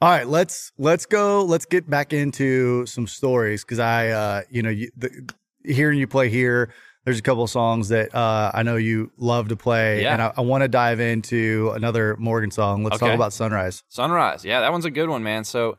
[0.00, 1.44] all right, let's let's go.
[1.44, 5.30] Let's get back into some stories because I, uh, you know, you, the,
[5.64, 6.72] hearing you play here,
[7.04, 10.12] there's a couple of songs that uh, I know you love to play, Yeah.
[10.12, 12.84] and I, I want to dive into another Morgan song.
[12.84, 13.82] Let's talk about Sunrise.
[13.88, 14.44] Sunrise.
[14.44, 15.44] Yeah, that one's a good one, man.
[15.44, 15.78] So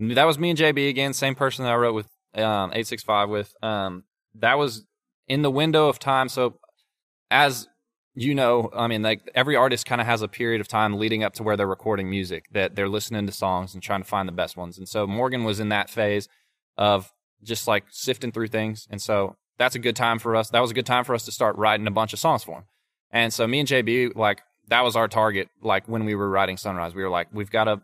[0.00, 3.54] that was me and JB again, same person that I wrote with um, 865 with.
[3.62, 4.84] Um, that was
[5.28, 6.28] in the window of time.
[6.28, 6.58] So
[7.30, 7.68] as
[8.18, 11.22] you know, I mean, like every artist kind of has a period of time leading
[11.22, 14.26] up to where they're recording music that they're listening to songs and trying to find
[14.26, 14.78] the best ones.
[14.78, 16.26] And so Morgan was in that phase
[16.78, 18.88] of just like sifting through things.
[18.90, 20.48] And so that's a good time for us.
[20.48, 22.56] That was a good time for us to start writing a bunch of songs for
[22.56, 22.64] him.
[23.10, 25.50] And so me and JB, like that was our target.
[25.60, 27.82] Like when we were writing Sunrise, we were like, we've got a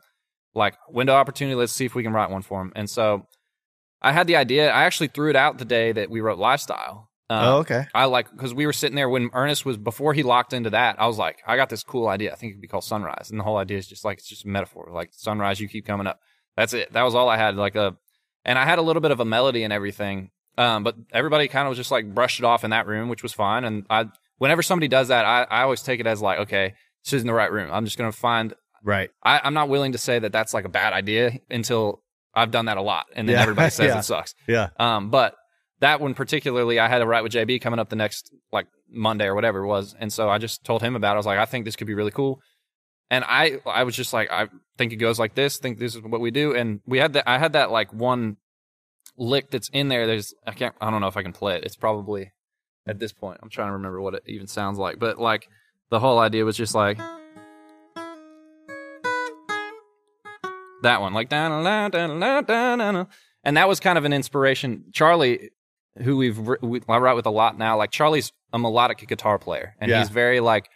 [0.54, 1.54] like window opportunity.
[1.56, 2.72] Let's see if we can write one for him.
[2.74, 3.26] And so
[4.00, 4.70] I had the idea.
[4.70, 7.10] I actually threw it out the day that we wrote Lifestyle.
[7.32, 7.86] Um, oh, okay.
[7.94, 11.00] I like because we were sitting there when Ernest was before he locked into that.
[11.00, 12.32] I was like, I got this cool idea.
[12.32, 14.28] I think it could be called Sunrise, and the whole idea is just like it's
[14.28, 14.88] just a metaphor.
[14.92, 16.20] Like sunrise, you keep coming up.
[16.56, 16.92] That's it.
[16.92, 17.56] That was all I had.
[17.56, 17.96] Like a,
[18.44, 20.30] and I had a little bit of a melody and everything.
[20.58, 23.32] Um, but everybody kind of just like brushed it off in that room, which was
[23.32, 23.64] fine.
[23.64, 27.14] And I, whenever somebody does that, I, I always take it as like, okay, this
[27.14, 27.70] isn't the right room.
[27.72, 28.52] I'm just gonna find.
[28.84, 29.10] Right.
[29.22, 32.02] I, I'm not willing to say that that's like a bad idea until
[32.34, 33.42] I've done that a lot, and then Yeah.
[33.42, 33.98] everybody says Yeah.
[34.00, 34.34] it sucks.
[34.46, 34.68] Yeah.
[34.78, 35.36] Um, but
[35.82, 39.26] that one particularly, I had a write with JB coming up the next like Monday
[39.26, 41.10] or whatever it was, and so I just told him about.
[41.10, 41.14] it.
[41.14, 42.40] I was like, I think this could be really cool,
[43.10, 45.58] and I I was just like, I think it goes like this.
[45.58, 47.28] Think this is what we do, and we had that.
[47.28, 48.36] I had that like one
[49.18, 50.06] lick that's in there.
[50.06, 51.64] There's I can't I don't know if I can play it.
[51.64, 52.30] It's probably
[52.86, 53.40] at this point.
[53.42, 55.48] I'm trying to remember what it even sounds like, but like
[55.90, 56.98] the whole idea was just like.
[60.82, 63.04] That one, like da da da da da
[63.44, 64.86] and that was kind of an inspiration.
[64.92, 65.50] Charlie,
[65.98, 69.74] who we've we, I write with a lot now, like Charlie's a melodic guitar player,
[69.80, 69.98] and Yeah.
[70.00, 70.68] he's very like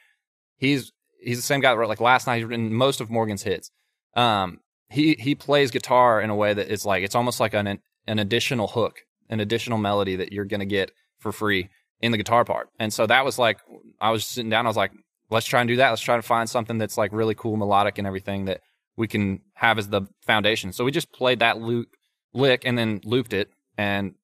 [0.56, 2.36] he's he's the same guy that wrote like last night.
[2.36, 3.70] He's written most of Morgan's hits.
[4.14, 7.78] Um, he he plays guitar in a way that is like it's almost like an
[8.06, 11.68] an additional hook, an additional melody that you're gonna get for free
[12.00, 12.68] in the guitar part.
[12.78, 13.58] And so that was like
[14.00, 14.92] I was sitting down, I was like,
[15.30, 15.90] let's try and do that.
[15.90, 18.60] Let's try to find something that's like really cool, melodic, and everything that
[18.96, 20.72] we can have as the foundation.
[20.72, 21.88] So we just played that loop
[22.34, 24.14] lick and then looped it and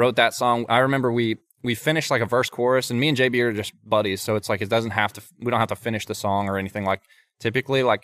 [0.00, 0.64] wrote that song.
[0.68, 3.72] I remember we we finished like a verse chorus and me and JB are just
[3.84, 6.48] buddies, so it's like it doesn't have to we don't have to finish the song
[6.48, 7.02] or anything like
[7.38, 8.02] typically like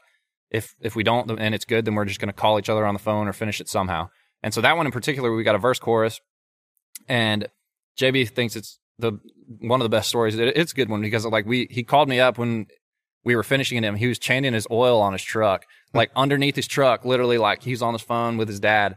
[0.50, 2.84] if if we don't and it's good then we're just going to call each other
[2.86, 4.08] on the phone or finish it somehow.
[4.42, 6.20] And so that one in particular we got a verse chorus
[7.08, 7.48] and
[7.98, 9.12] JB thinks it's the
[9.60, 10.38] one of the best stories.
[10.38, 12.66] It- It's a good one because like we he called me up when
[13.24, 13.96] we were finishing it.
[13.96, 16.18] He was changing his oil on his truck, like hmm.
[16.18, 18.96] underneath his truck, literally like he's on his phone with his dad,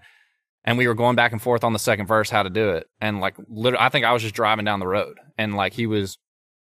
[0.63, 2.87] and we were going back and forth on the second verse how to do it.
[2.99, 5.87] And like literally, I think I was just driving down the road, and like he
[5.87, 6.17] was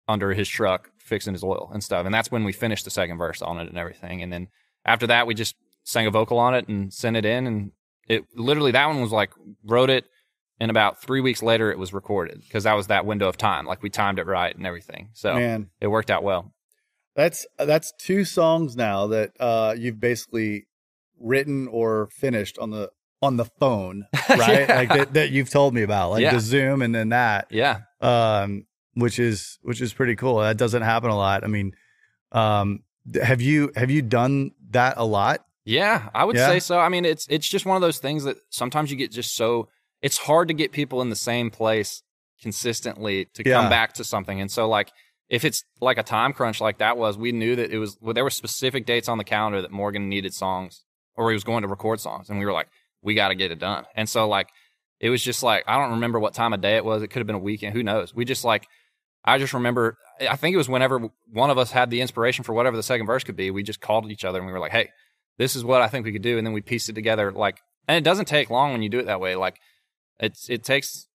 [0.08, 2.06] under his truck fixing his oil and stuff.
[2.06, 4.22] And that's when we finished the second verse on it and everything.
[4.22, 4.48] And then
[4.86, 7.72] after that, we just sang a vocal on it and sent it in, and
[8.08, 9.32] it literally that one was like
[9.64, 10.06] wrote it.
[10.58, 13.66] And about three weeks later, it was recorded because that was that window of time.
[13.66, 15.10] Like we timed it right and everything.
[15.14, 16.54] So Man, it worked out well.
[17.16, 20.68] that's that's two songs now that uh, you've basically
[21.20, 22.90] written or finished on the
[23.26, 24.68] on the phone, right?
[24.68, 24.76] Yeah.
[24.76, 26.34] Like that, that you've told me about, like Yeah.
[26.34, 27.48] the Zoom and then that.
[27.52, 27.82] Yeah.
[28.02, 30.38] um, which is which is pretty cool.
[30.38, 31.44] That doesn't happen a lot.
[31.44, 31.74] I mean,
[32.32, 32.80] um,
[33.22, 35.44] have you have you done that a lot?
[35.66, 36.48] Yeah, I would Yeah?
[36.48, 36.80] say so.
[36.80, 39.68] I mean, it's it's just one of those things that sometimes you get just so
[40.02, 42.04] it's hard to get people in the same place
[42.42, 44.40] consistently to come back to something.
[44.40, 44.92] And so like
[45.30, 48.14] if it's like a time crunch like that was, we knew that it was well,
[48.14, 50.84] there were specific dates on the calendar that Morgan needed songs
[51.16, 52.68] or he was going to record songs and we were like
[53.06, 53.86] we got to get it done.
[53.96, 54.50] And so like
[55.00, 57.04] it was just like I don't remember what time of day it was.
[57.04, 58.13] It could have been a weekend, who knows.
[58.13, 58.68] We just like
[59.24, 62.54] I just remember I think it was whenever one of us had the inspiration for
[62.54, 64.72] whatever the second verse could be, we just called each other and we were like,
[64.72, 64.89] "Hey,
[65.38, 67.32] this is what I think we could do," and then we pieced it together.
[67.32, 69.36] Like, and it doesn't take long when you do it that way.
[69.36, 69.58] Like,
[70.20, 71.08] it's it takes.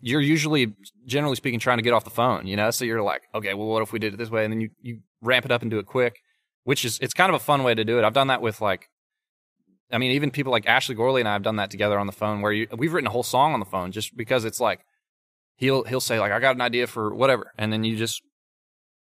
[0.00, 0.74] You're usually,
[1.06, 2.70] generally speaking, trying to get off the phone, you know.
[2.70, 4.44] So you're like, okay, well, what if we did it this way?
[4.44, 6.20] And then you you ramp it up and do it quick,
[6.64, 8.04] which is it's kind of a fun way to do it.
[8.04, 8.88] I've done that with like,
[9.90, 12.12] I mean, even people like Ashley Gorley and I have done that together on the
[12.12, 14.80] phone, where you, we've written a whole song on the phone just because it's like
[15.56, 18.22] he'll he'll say like I got an idea for whatever, and then you just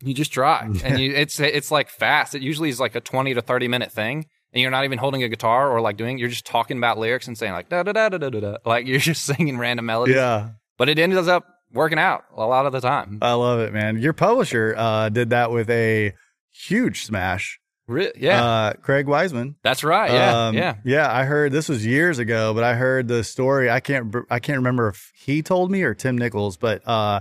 [0.03, 2.35] you just try, and you it's it's like fast.
[2.35, 5.23] It usually is like a twenty to thirty minute thing, and you're not even holding
[5.23, 7.93] a guitar or like doing you're just talking about lyrics and saying like da da
[7.93, 10.51] da da da da da like you're just singing random melodies Yeah.
[10.77, 13.99] but it ends up working out a lot of the time I love it, man.
[13.99, 16.13] Your publisher uh, did that with a
[16.51, 17.59] huge smash.
[17.89, 19.57] Re- yeah Uh, Craig Wiseman.
[19.63, 23.09] that's right yeah Um, yeah Yeah, I heard this was years ago, but I heard
[23.09, 23.71] the story.
[23.71, 27.21] I can't I can't remember if he told me or Tim Nichols, but uh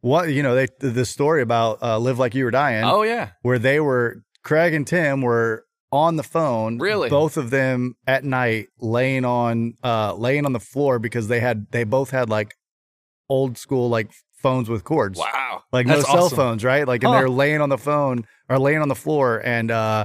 [0.00, 3.30] what you know, they the story about uh Live Like You Were Dying oh yeah
[3.42, 7.08] where they were Craig and Tim were on the phone Really?
[7.08, 11.66] both of them at night laying on uh laying on the floor because they had
[11.70, 12.54] they both had like
[13.28, 14.10] old school like
[14.42, 16.36] phones with cords wow like That's no cell awesome.
[16.36, 16.86] phones, right?
[16.86, 17.20] Like, and Huh.
[17.20, 20.04] they're laying on the phone or laying on the floor and uh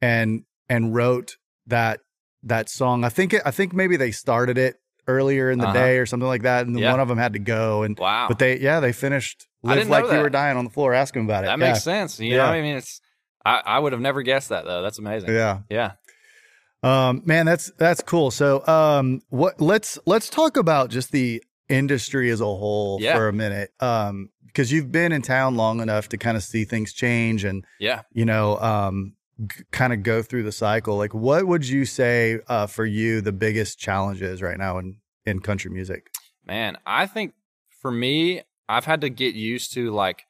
[0.00, 2.00] and and wrote that
[2.44, 3.04] that song.
[3.04, 5.72] I think it, I think maybe they started it earlier in the Uh-huh.
[5.74, 6.90] day or something like that, and Yeah.
[6.92, 7.82] one of them had to go.
[7.82, 10.94] And wow but they yeah they finished live like you were dying on the floor.
[10.94, 11.48] Ask him about it.
[11.48, 11.66] that yeah.
[11.72, 12.38] makes sense you Yeah.
[12.46, 13.00] know i mean it's
[13.44, 15.58] I, I would have never guessed that though that's amazing Yeah.
[15.68, 15.92] yeah
[16.82, 18.30] Um, man, that's that's cool.
[18.32, 23.16] So, um, what let's let's talk about just the industry as a whole Yeah.
[23.16, 23.70] for a minute.
[23.80, 27.64] Um, because you've been in town long enough to kind of see things change and
[27.80, 29.14] yeah you know, um,
[29.46, 30.98] g- kind of go through the cycle.
[30.98, 35.40] Like, what would you say uh, for you the biggest challenges right now in in
[35.40, 36.08] country music?
[36.44, 37.32] Man, I think
[37.80, 40.24] for me, I've had to get used to like,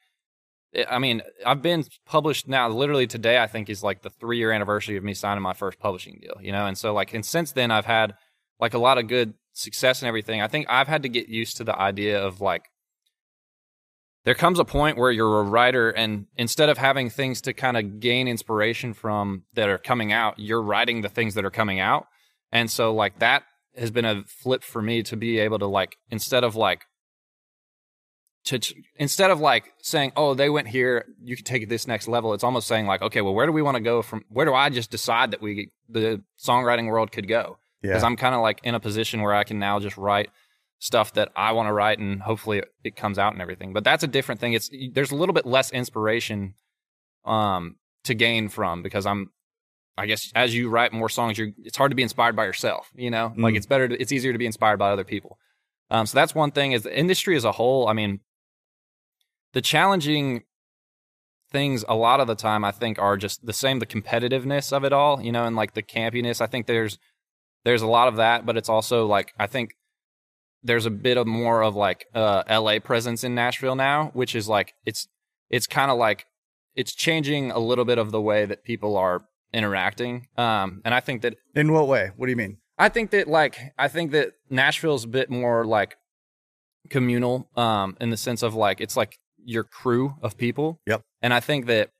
[0.76, 2.68] I- I mean, I've been published now.
[2.68, 5.80] Literally today, I think is like the three year anniversary of me signing my first
[5.80, 6.36] publishing deal.
[6.40, 8.14] You know, and so like, and since then, I've had
[8.60, 10.40] like a lot of good success and everything.
[10.40, 12.64] I think I've had to get used to the idea of like.
[14.24, 17.76] There comes a point where you're a writer, and instead of having things to kind
[17.76, 21.80] of gain inspiration from that are coming out, you're writing the things that are coming
[21.80, 22.06] out.
[22.52, 23.42] And so, like, that
[23.76, 26.84] has been a flip for me to be able to like instead of like
[28.44, 28.60] to
[28.96, 32.34] instead of like saying oh they went here you can take it this next level
[32.34, 34.52] it's almost saying like okay well where do we want to go from where do
[34.52, 38.60] i just decide that we the songwriting world could go because i'm kind of like
[38.64, 40.30] in a position where i can now just write
[40.78, 44.02] stuff that i want to write and hopefully it, comes out and everything but that's
[44.02, 46.54] a different thing it's there's a little bit less inspiration
[47.24, 49.30] um to gain from because i'm
[49.98, 52.90] I guess as you write more songs, you're it's hard to be inspired by yourself.
[52.94, 53.56] You know, like Mm.
[53.58, 55.36] it's better, to, it's easier to be inspired by other people.
[55.90, 56.72] Um, so that's one thing.
[56.72, 57.86] Is the industry as a whole?
[57.88, 58.20] I mean,
[59.52, 60.44] the challenging
[61.50, 63.80] things a lot of the time I think are just the same.
[63.80, 66.40] The competitiveness of it all, you know, and like the campiness.
[66.40, 66.98] I think there's
[67.64, 69.70] there's a lot of that, but it's also like I think
[70.62, 74.48] there's a bit of more of like uh, LA presence in Nashville now, which is
[74.48, 75.08] like it's
[75.50, 76.26] it's kind of like
[76.74, 80.26] it's changing a little bit of the way that people are interacting.
[80.36, 82.10] Um, and I think that In what way?
[82.16, 82.58] What do you mean?
[82.78, 85.96] I think that like I think that Nashville's a bit more like
[86.90, 90.80] communal um in the sense of like it's like your crew of people.
[90.86, 91.02] Yep.
[91.20, 91.90] And I think that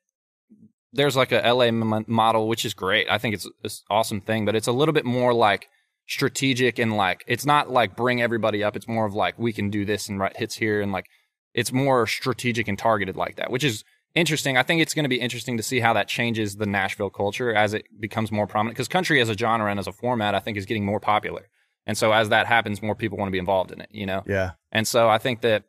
[0.92, 3.08] there's like a LA m- model which is great.
[3.10, 5.68] I think it's it's an awesome thing, but it's a little bit more like
[6.08, 8.76] strategic and like it's not like bring everybody up.
[8.76, 11.06] It's more of like we can do this and write hits here and like
[11.54, 14.56] it's more strategic and targeted like that, which is interesting.
[14.56, 17.54] I think it's going to be interesting to see how that changes the Nashville culture
[17.54, 18.76] as it becomes more prominent.
[18.76, 21.48] Because country as a genre and as a format, I think is getting more popular.
[21.86, 23.88] And so as that happens, more people want to be involved in it.
[23.90, 24.22] You know.
[24.26, 24.52] Yeah.
[24.70, 25.64] And so I think that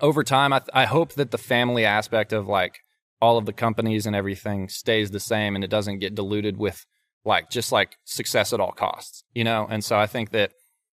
[0.00, 2.80] over time, I, I hope that the family aspect of like
[3.20, 6.84] all of the companies and everything stays the same and it doesn't get diluted with
[7.24, 9.66] like just like success at all costs, you know?
[9.68, 10.52] And so I think that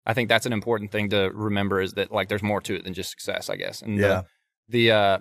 [0.06, 2.84] I think that's an important thing to remember is that like there's more to it
[2.84, 3.82] than just success, I guess.
[3.82, 4.24] And Yeah.
[4.68, 5.18] the, the uh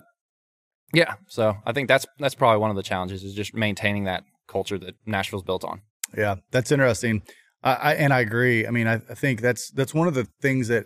[0.93, 4.23] yeah, so I think that's that's probably one of the challenges is just maintaining that
[4.47, 5.81] culture that Nashville's built on.
[6.17, 7.23] Yeah, that's interesting.
[7.61, 8.65] I, I and I agree.
[8.65, 10.85] I mean, I, I think that's that's one of the things that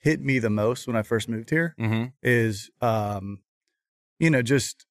[0.00, 2.06] hit me the most when I first moved here Mm-hmm.
[2.22, 3.38] is, um,
[4.18, 4.84] you know, just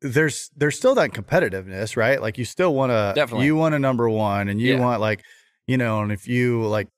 [0.00, 2.20] there's there's still that competitiveness, right?
[2.22, 3.46] Like you still want to, Definitely.
[3.46, 4.80] you want a number one, and you Yeah.
[4.80, 5.22] want like,
[5.66, 6.88] you know, and if you like,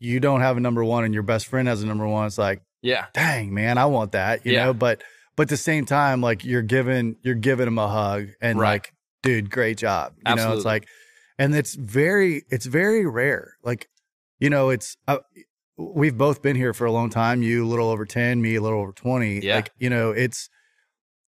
[0.00, 2.38] you don't have a number one, and your best friend has a number one, it's
[2.38, 3.06] like, Yeah.
[3.12, 4.66] dang man, I want that, you Yeah.
[4.66, 4.74] know.
[4.74, 5.02] But
[5.36, 8.72] but at the same time, like you're giving you're giving them a hug and Right.
[8.72, 8.92] like,
[9.22, 10.14] dude, great job.
[10.26, 10.86] You know, it's like,
[11.38, 13.54] and it's very it's very rare.
[13.62, 13.88] Like,
[14.40, 15.18] you know, it's uh,
[15.76, 17.42] we've both been here for a long time.
[17.42, 19.40] You a little over ten, me a little over twenty.
[19.44, 19.56] Yeah.
[19.56, 20.48] Like, you know, it's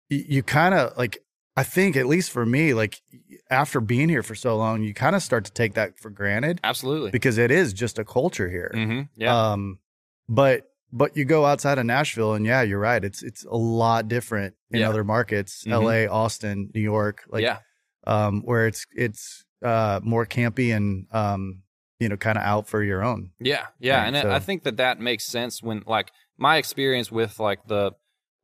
[0.10, 1.20] you kind of like.
[1.58, 3.02] I think at least for me, like
[3.50, 6.60] after being here for so long, you kind of start to take that for granted
[6.66, 7.12] Absolutely.
[7.12, 8.72] because it is just a culture here.
[8.76, 9.02] Mm-hmm.
[9.16, 9.52] Yeah.
[9.54, 9.80] Um,
[10.28, 13.02] but but you go outside of Nashville, and yeah, you're right.
[13.02, 14.90] It's it's a lot different in Yeah.
[14.90, 15.72] other markets, Mhm.
[15.72, 17.60] L.A., Austin, New York, like yeah.
[18.06, 21.62] um, where it's it's uh more campy and um
[22.02, 23.30] you know kind of out for your own.
[23.40, 27.40] Yeah, yeah, and so- I think that that makes sense when like my experience with
[27.40, 27.94] like the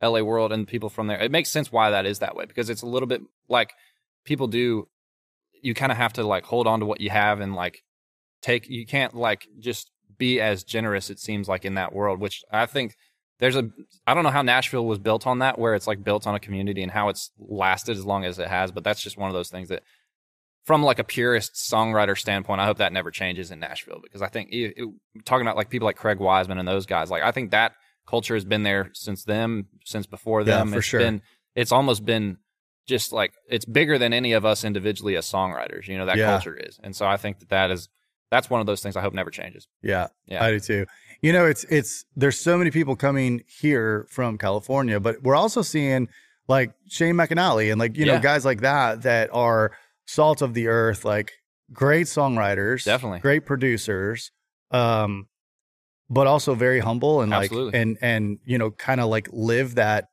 [0.01, 1.19] LA world and people from there.
[1.19, 3.73] It makes sense why that is that way because it's a little bit like
[4.25, 4.87] people do
[5.61, 7.83] you kind of have to like hold on to what you have and like
[8.41, 12.43] take you can't like just be as generous it seems like in that world which
[12.51, 12.95] i think
[13.39, 13.69] there's a
[14.05, 16.39] i don't know how nashville was built on that where it's like built on a
[16.39, 19.33] community and how it's lasted as long as it has but that's just one of
[19.33, 19.83] those things that
[20.63, 24.27] from like a purist songwriter standpoint i hope that never changes in nashville because i
[24.27, 24.89] think it, it,
[25.25, 27.73] talking about like people like craig wiseman and those guys like i think that
[28.11, 29.49] culture has been there since them
[29.85, 30.67] since before them.
[30.67, 30.99] Yeah, for it's sure.
[30.99, 31.21] been
[31.55, 32.37] it's almost been
[32.87, 36.31] just like it's bigger than any of us individually as songwriters you know that Yeah.
[36.33, 37.87] culture is and so i think that that is
[38.31, 40.43] that's one of those things i hope never changes Yeah, Yeah.
[40.43, 40.85] I do too.
[41.21, 45.61] You know, it's it's there's so many people coming here from California, but we're also
[45.61, 46.07] seeing
[46.47, 49.71] like Shane McAnally and like you know guys like that that are
[50.07, 51.29] salt of the earth, like
[51.71, 53.19] great songwriters, Definitely.
[53.19, 54.31] great producers,
[54.71, 55.27] um,
[56.11, 57.79] but also very humble and like Absolutely.
[57.79, 60.09] and and you know kind of like live that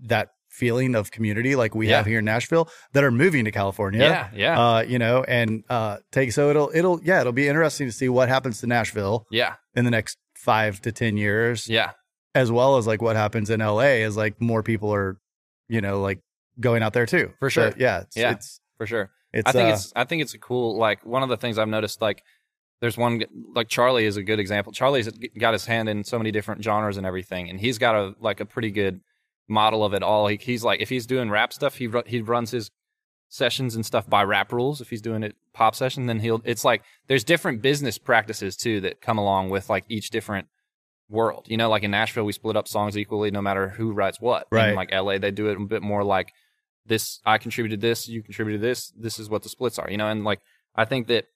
[0.00, 1.98] that feeling of community like we Yeah.
[1.98, 5.64] have here in Nashville that are moving to California yeah yeah uh, you know, and
[5.70, 9.26] uh, take so it'll it'll yeah it'll be interesting to see what happens to Nashville
[9.30, 11.92] yeah in the next five to ten years, yeah
[12.34, 15.18] as well as like what happens in LA as like more people are,
[15.68, 16.20] you know, like
[16.60, 17.32] going out there too.
[17.40, 17.74] For So, sure.
[17.76, 18.30] yeah, it's, Yeah.
[18.32, 21.22] it's for sure it's I think uh, it's I think it's a cool like one
[21.22, 22.22] of the things I've noticed like
[22.80, 23.22] there's one
[23.54, 24.72] like Charlie is a good example.
[24.72, 25.08] Charlie's
[25.38, 28.40] got his hand in so many different genres and everything, and he's got a like
[28.40, 29.00] a pretty good
[29.48, 30.26] model of it all.
[30.28, 32.70] He, he's like if he's doing rap stuff, he he runs his
[33.28, 34.80] sessions and stuff by rap rules.
[34.80, 38.80] If he's doing it pop session, then he'll it's like there's different business practices too
[38.80, 40.48] that come along with like each different
[41.10, 41.46] world.
[41.48, 44.46] You know, like in Nashville, we split up songs equally no matter who writes what.
[44.50, 44.70] Right.
[44.70, 46.32] In like LA, they do it a bit more like
[46.86, 47.20] this.
[47.26, 48.90] I contributed this, you contributed this.
[48.96, 49.90] This is what the splits are.
[49.90, 50.40] You know, and like
[50.74, 51.26] I think that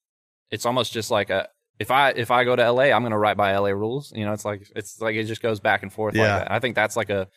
[0.50, 3.36] it's almost just like a if I if I go to LA, I'm gonna write
[3.36, 4.12] by LA rules.
[4.14, 6.22] You know, it's like it's like it just goes back and forth Yeah.
[6.36, 6.52] like that.
[6.52, 7.28] I think that's like a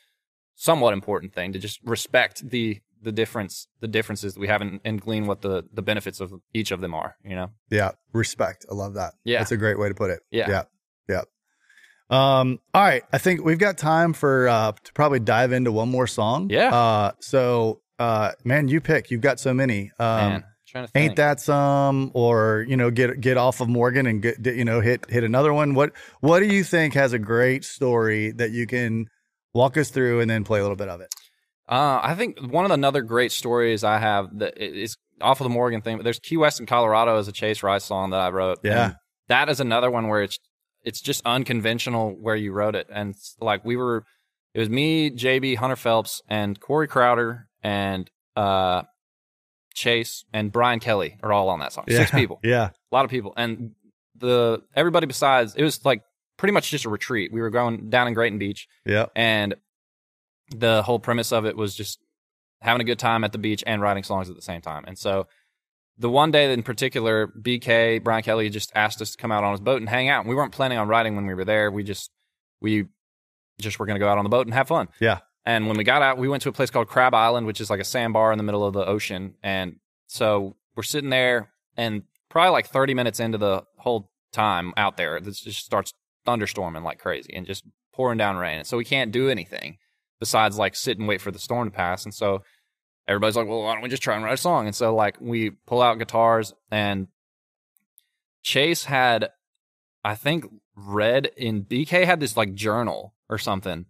[0.55, 4.80] somewhat important thing to just respect the the difference the differences that we have and,
[4.84, 7.16] and glean what the the benefits of each of them are.
[7.24, 7.51] You know.
[7.70, 8.66] yeah respect.
[8.70, 9.14] I love that.
[9.24, 9.39] Yeah.
[9.39, 10.20] that's a great way to put it.
[10.32, 10.49] Yeah.
[10.49, 10.64] yeah,
[11.10, 11.22] yeah.
[12.10, 15.89] Um, all right, I think we've got time for uh to probably dive into one
[15.89, 16.49] more song.
[16.49, 16.74] Yeah.
[16.74, 19.10] Uh, so uh, man, you pick.
[19.12, 19.91] You've got so many.
[19.99, 21.03] Um, Man, trying to think.
[21.09, 24.82] ain't that some or you know get get off of morgan and get you know
[24.82, 28.68] hit hit another one what what do you think has a great story that you
[28.68, 29.05] can
[29.53, 31.13] walk us through and then play a little bit of it
[31.70, 35.45] Uh, I think one of the another great stories I have that is off of
[35.45, 35.97] the Morgan thing.
[35.97, 38.59] But there's Key West and Colorado is a Chase Rice song that I wrote.
[38.63, 38.93] Yeah.
[39.28, 40.39] That is another one where it's
[40.84, 44.05] it's just unconventional where you wrote it, and like we were,
[44.53, 48.84] it was me, JB, Hunter Phelps, and Corey Crowder, and uh,
[49.78, 51.86] Chase and Brian Kelly are all on that song.
[51.88, 53.76] Six people, yeah a lot of people, and
[54.16, 56.02] the everybody besides it was like
[56.38, 57.32] pretty much just a retreat.
[57.32, 59.56] We were going down in Grayton Beach yeah and
[60.56, 62.00] the whole premise of it was just
[62.62, 64.84] having a good time at the beach and writing songs at the same time.
[64.88, 65.28] And so
[66.00, 69.52] the one day in particular, BK Brian Kelly just asked us to come out on
[69.52, 70.22] his boat and hang out.
[70.22, 71.70] And we weren't planning on writing when we were there.
[71.70, 72.10] We just
[72.62, 72.88] we
[73.60, 74.88] just were going to go out on the boat and have fun.
[75.00, 75.20] Yeah.
[75.48, 77.70] And when we got out, we went to a place called Crab Island, which is
[77.70, 79.36] like a sandbar in the middle of the ocean.
[79.41, 79.78] And
[80.08, 85.16] so we're sitting there, and probably like 30 minutes into the whole time out there,
[85.16, 85.93] it just starts
[86.28, 88.58] thunderstorming like crazy and just pouring down rain.
[88.58, 89.78] And so we can't do anything
[90.20, 92.04] besides like sit and wait for the storm to pass.
[92.04, 92.43] And so
[93.08, 94.66] everybody's like, well, why don't we just try and write a song?
[94.66, 97.08] And so like we pull out guitars and
[98.43, 99.30] Chase had,
[100.04, 100.43] I think,
[100.76, 103.86] read in BK had this like journal or something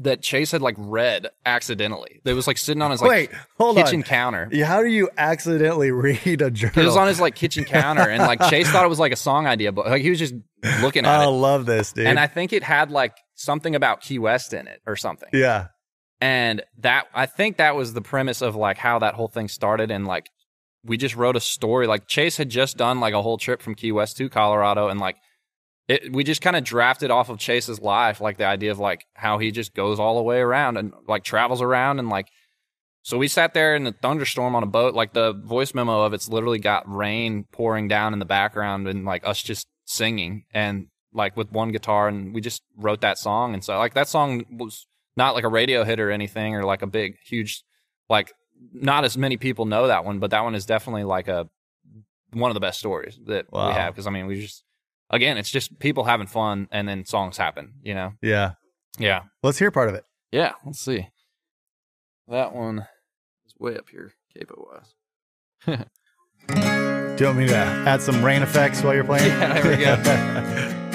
[0.00, 2.20] that Chase had like read accidentally.
[2.24, 4.48] That was like sitting on his like wait hold kitchen on counter.
[4.52, 8.08] Yeah, how do you accidentally read a journal It was on his like kitchen counter,
[8.08, 10.34] and like Chase thought it was like a song idea, but like he was just
[10.80, 11.24] looking at it.
[11.24, 14.52] i it, love this dude and I think it had like something about Key West
[14.52, 15.28] in it or something.
[15.32, 15.68] yeah
[16.20, 19.90] And that I think that was the premise of like how that whole thing started
[19.90, 20.30] and like
[20.84, 23.74] we just wrote a story like Chase had just done like a whole trip from
[23.74, 25.16] Key West to Colorado and like
[25.88, 29.04] it we just kind of drafted off of Chase's life like the idea of like
[29.14, 32.28] how he just goes all the way around and like travels around and like
[33.02, 36.12] so we sat there in the thunderstorm on a boat like the voice memo of
[36.12, 40.86] it's literally got rain pouring down in the background and like us just singing and
[41.14, 44.44] like with one guitar and we just wrote that song and so like that song
[44.50, 44.86] was
[45.16, 47.62] not like a radio hit or anything or like a big huge
[48.10, 48.30] like
[48.74, 51.48] not as many people know that one but that one is definitely like a
[52.34, 53.68] one of the best stories that Wow.
[53.68, 54.64] we have because i mean we just
[55.10, 58.12] again it's just people having fun and then songs happen you know?
[58.22, 58.52] Yeah.
[58.98, 59.22] Yeah.
[59.42, 60.04] Let's hear part of it.
[60.32, 61.08] Yeah let's see.
[62.28, 62.86] That one
[63.46, 64.94] is way up here capo wise
[66.48, 69.28] do you want me to add some rain effects while you're playing?
[69.38, 70.84] Yeah, there we go.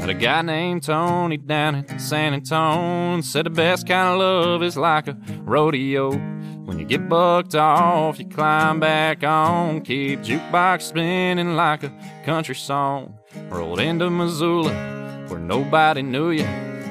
[0.00, 3.20] Met a guy named Tony down in San Antonio.
[3.22, 6.10] Said the best kind of love is like a rodeo.
[6.66, 9.82] When you get bucked off, you climb back on.
[9.82, 11.92] Keep jukebox spinning like a
[12.24, 13.20] country song.
[13.50, 14.72] Rolled into Missoula
[15.28, 16.44] where nobody knew you.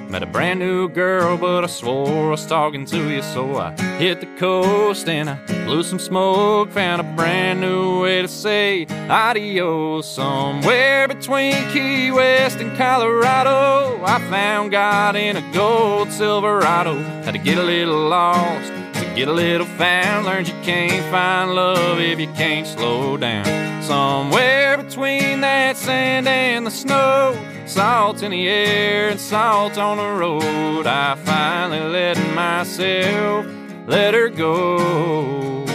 [0.10, 3.22] Met a brand new girl, but I swore I was talking to you.
[3.22, 6.72] So I hit the coast and I blew some smoke.
[6.72, 10.10] Found a brand new way to say adios.
[10.10, 16.96] Somewhere between Key West and Colorado, I found God in a gold Silverado.
[17.24, 18.72] Had to get a little lost
[19.16, 20.26] get a little found.
[20.26, 23.46] Learned you can't find love if you can't slow down.
[23.84, 27.38] Somewhere between that sand and the snow.
[27.66, 30.86] Salt in the air and salt on the road.
[30.88, 33.46] I finally let myself
[33.88, 35.66] let her go.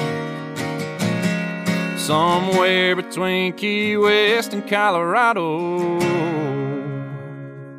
[1.97, 6.01] Somewhere between Key West and Colorado.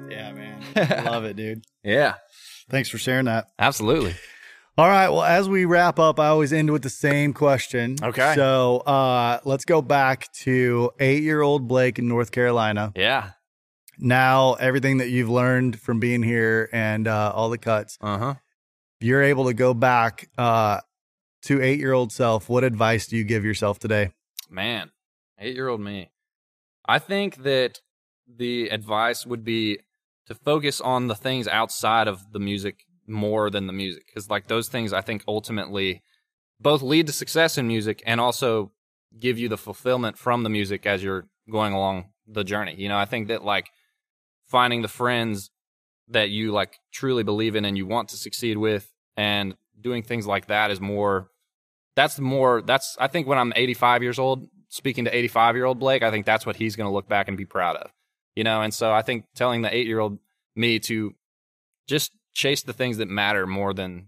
[0.09, 0.63] Yeah, man.
[0.75, 1.65] I love it, dude.
[1.83, 2.15] Yeah,
[2.69, 3.47] Thanks for sharing that.
[3.59, 4.15] absolutely.
[4.77, 5.09] All right.
[5.09, 7.97] Well, as we wrap up, I always end with the same question.
[8.01, 8.33] Okay.
[8.35, 12.91] So uh, let's go back to eight year old Blake in North Carolina.
[12.95, 13.31] Yeah.
[13.99, 18.33] Now, everything that you've learned from being here and uh, all the cuts, Uh huh.
[18.99, 20.79] you're able to go back uh,
[21.43, 22.49] to eight year old self.
[22.49, 24.11] What advice do you give yourself today?
[24.49, 24.91] Man,
[25.37, 26.09] eight year old me.
[26.87, 27.81] I think that
[28.27, 29.79] the advice would be
[30.27, 34.07] to focus on the things outside of the music more than the music.
[34.07, 36.01] Because, like, those things I think ultimately
[36.59, 38.71] both lead to success in music and also
[39.19, 42.75] give you the fulfillment from the music as you're going along the journey.
[42.77, 43.69] You know, I think that, like,
[44.47, 45.51] finding the friends
[46.07, 50.27] that you, like, truly believe in and you want to succeed with and doing things
[50.27, 51.31] like that is more
[51.95, 55.79] that's more that's I think when I'm 85 years old, speaking to 85 year old
[55.79, 57.91] Blake, I think that's what he's going to look back and be proud of,
[58.35, 58.61] you know.
[58.61, 60.19] And so I think telling the eight year old
[60.55, 61.13] me to
[61.87, 64.07] just chase the things that matter more than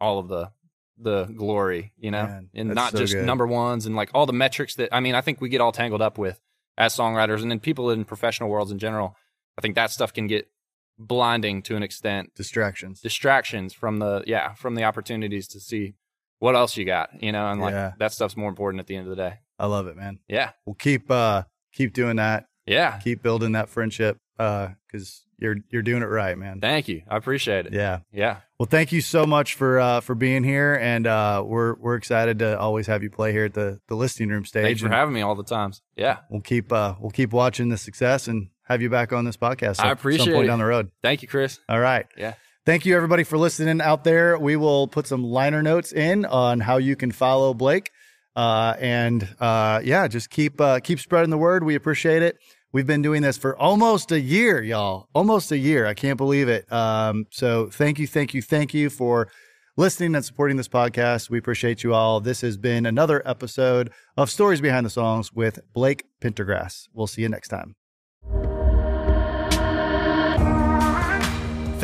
[0.00, 0.50] all of the
[0.96, 3.26] the glory, you know, Man, and not so just good.
[3.26, 5.72] number ones and like all the metrics that I mean, I think we get all
[5.72, 6.40] tangled up with
[6.78, 9.16] as songwriters and then people in professional worlds in general.
[9.58, 10.48] I think that stuff can get
[10.98, 13.00] blinding to an extent Distractions.
[13.00, 15.94] distractions from the yeah from the opportunities to see
[16.38, 17.92] what else you got you know and like Yeah.
[17.98, 20.20] that stuff's more important at the end of the day I love it, man.
[20.28, 22.46] yeah We'll keep uh, keep doing that.
[22.66, 26.58] yeah Keep building that friendship uh because you're you're doing it right, man.
[26.60, 28.00] thank you i appreciate it Yeah.
[28.12, 31.94] yeah Well, thank you so much for uh, for being here, and uh, we're we're
[31.96, 34.64] excited to always have you play here at the the Listening Room stage.
[34.64, 37.68] thanks for and having me all the times yeah we'll keep uh, we'll keep watching
[37.68, 39.78] the success and have you back on this podcast.
[39.78, 40.48] I appreciate some point it.
[40.48, 40.90] down the road.
[41.02, 42.06] thank you chris All right.
[42.16, 42.34] Yeah.
[42.66, 44.38] Thank you everybody for listening out there.
[44.38, 47.90] We will put some liner notes in on how you can follow Blake.
[48.34, 51.62] Uh, and uh, yeah, just keep uh, keep spreading the word.
[51.62, 52.38] We appreciate it.
[52.74, 55.06] We've been doing this for almost a year, y'all.
[55.14, 55.86] Almost a year.
[55.86, 56.70] I can't believe it.
[56.72, 59.28] Um, so thank you, thank you, thank you for
[59.76, 61.30] listening and supporting this podcast.
[61.30, 62.18] We appreciate you all.
[62.18, 66.88] This has been another episode of Stories Behind the Songs with Blake Pendergrass.
[66.92, 67.76] We'll see you next time.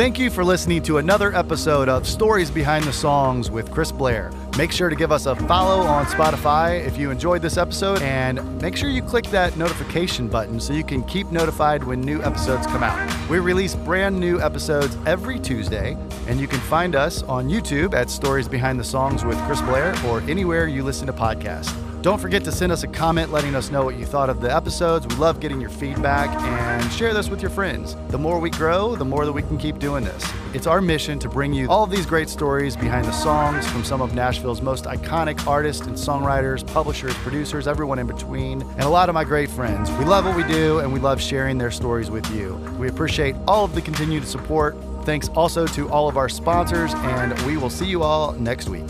[0.01, 4.33] Thank you for listening to another episode of Stories Behind the Songs with Chris Blair.
[4.57, 8.63] Make sure to give us a follow on Spotify if you enjoyed this episode, and
[8.63, 12.67] make sure you click that notification button so you can keep notified when new episodes
[12.67, 13.29] come out.
[13.29, 18.09] We release brand new episodes every Tuesday, and you can find us on YouTube at
[18.09, 21.77] Stories Behind the Songs with Chris Blair or anywhere you listen to podcasts.
[22.03, 24.51] Don't forget to send us a comment letting us know what you thought of the
[24.51, 25.07] episodes.
[25.07, 27.95] We love getting your feedback and share this with your friends.
[28.09, 30.25] The more we grow, the more that we can keep doing this.
[30.55, 33.85] It's our mission to bring you all of these great stories behind the songs from
[33.85, 38.89] some of Nashville's most iconic artists and songwriters, publishers, producers, everyone in between, and a
[38.89, 39.91] lot of my great friends.
[39.93, 42.55] We love what we do and we love sharing their stories with you.
[42.79, 44.75] We appreciate all of the continued support.
[45.05, 48.89] Thanks also to all of our sponsors, and we will see you all next week.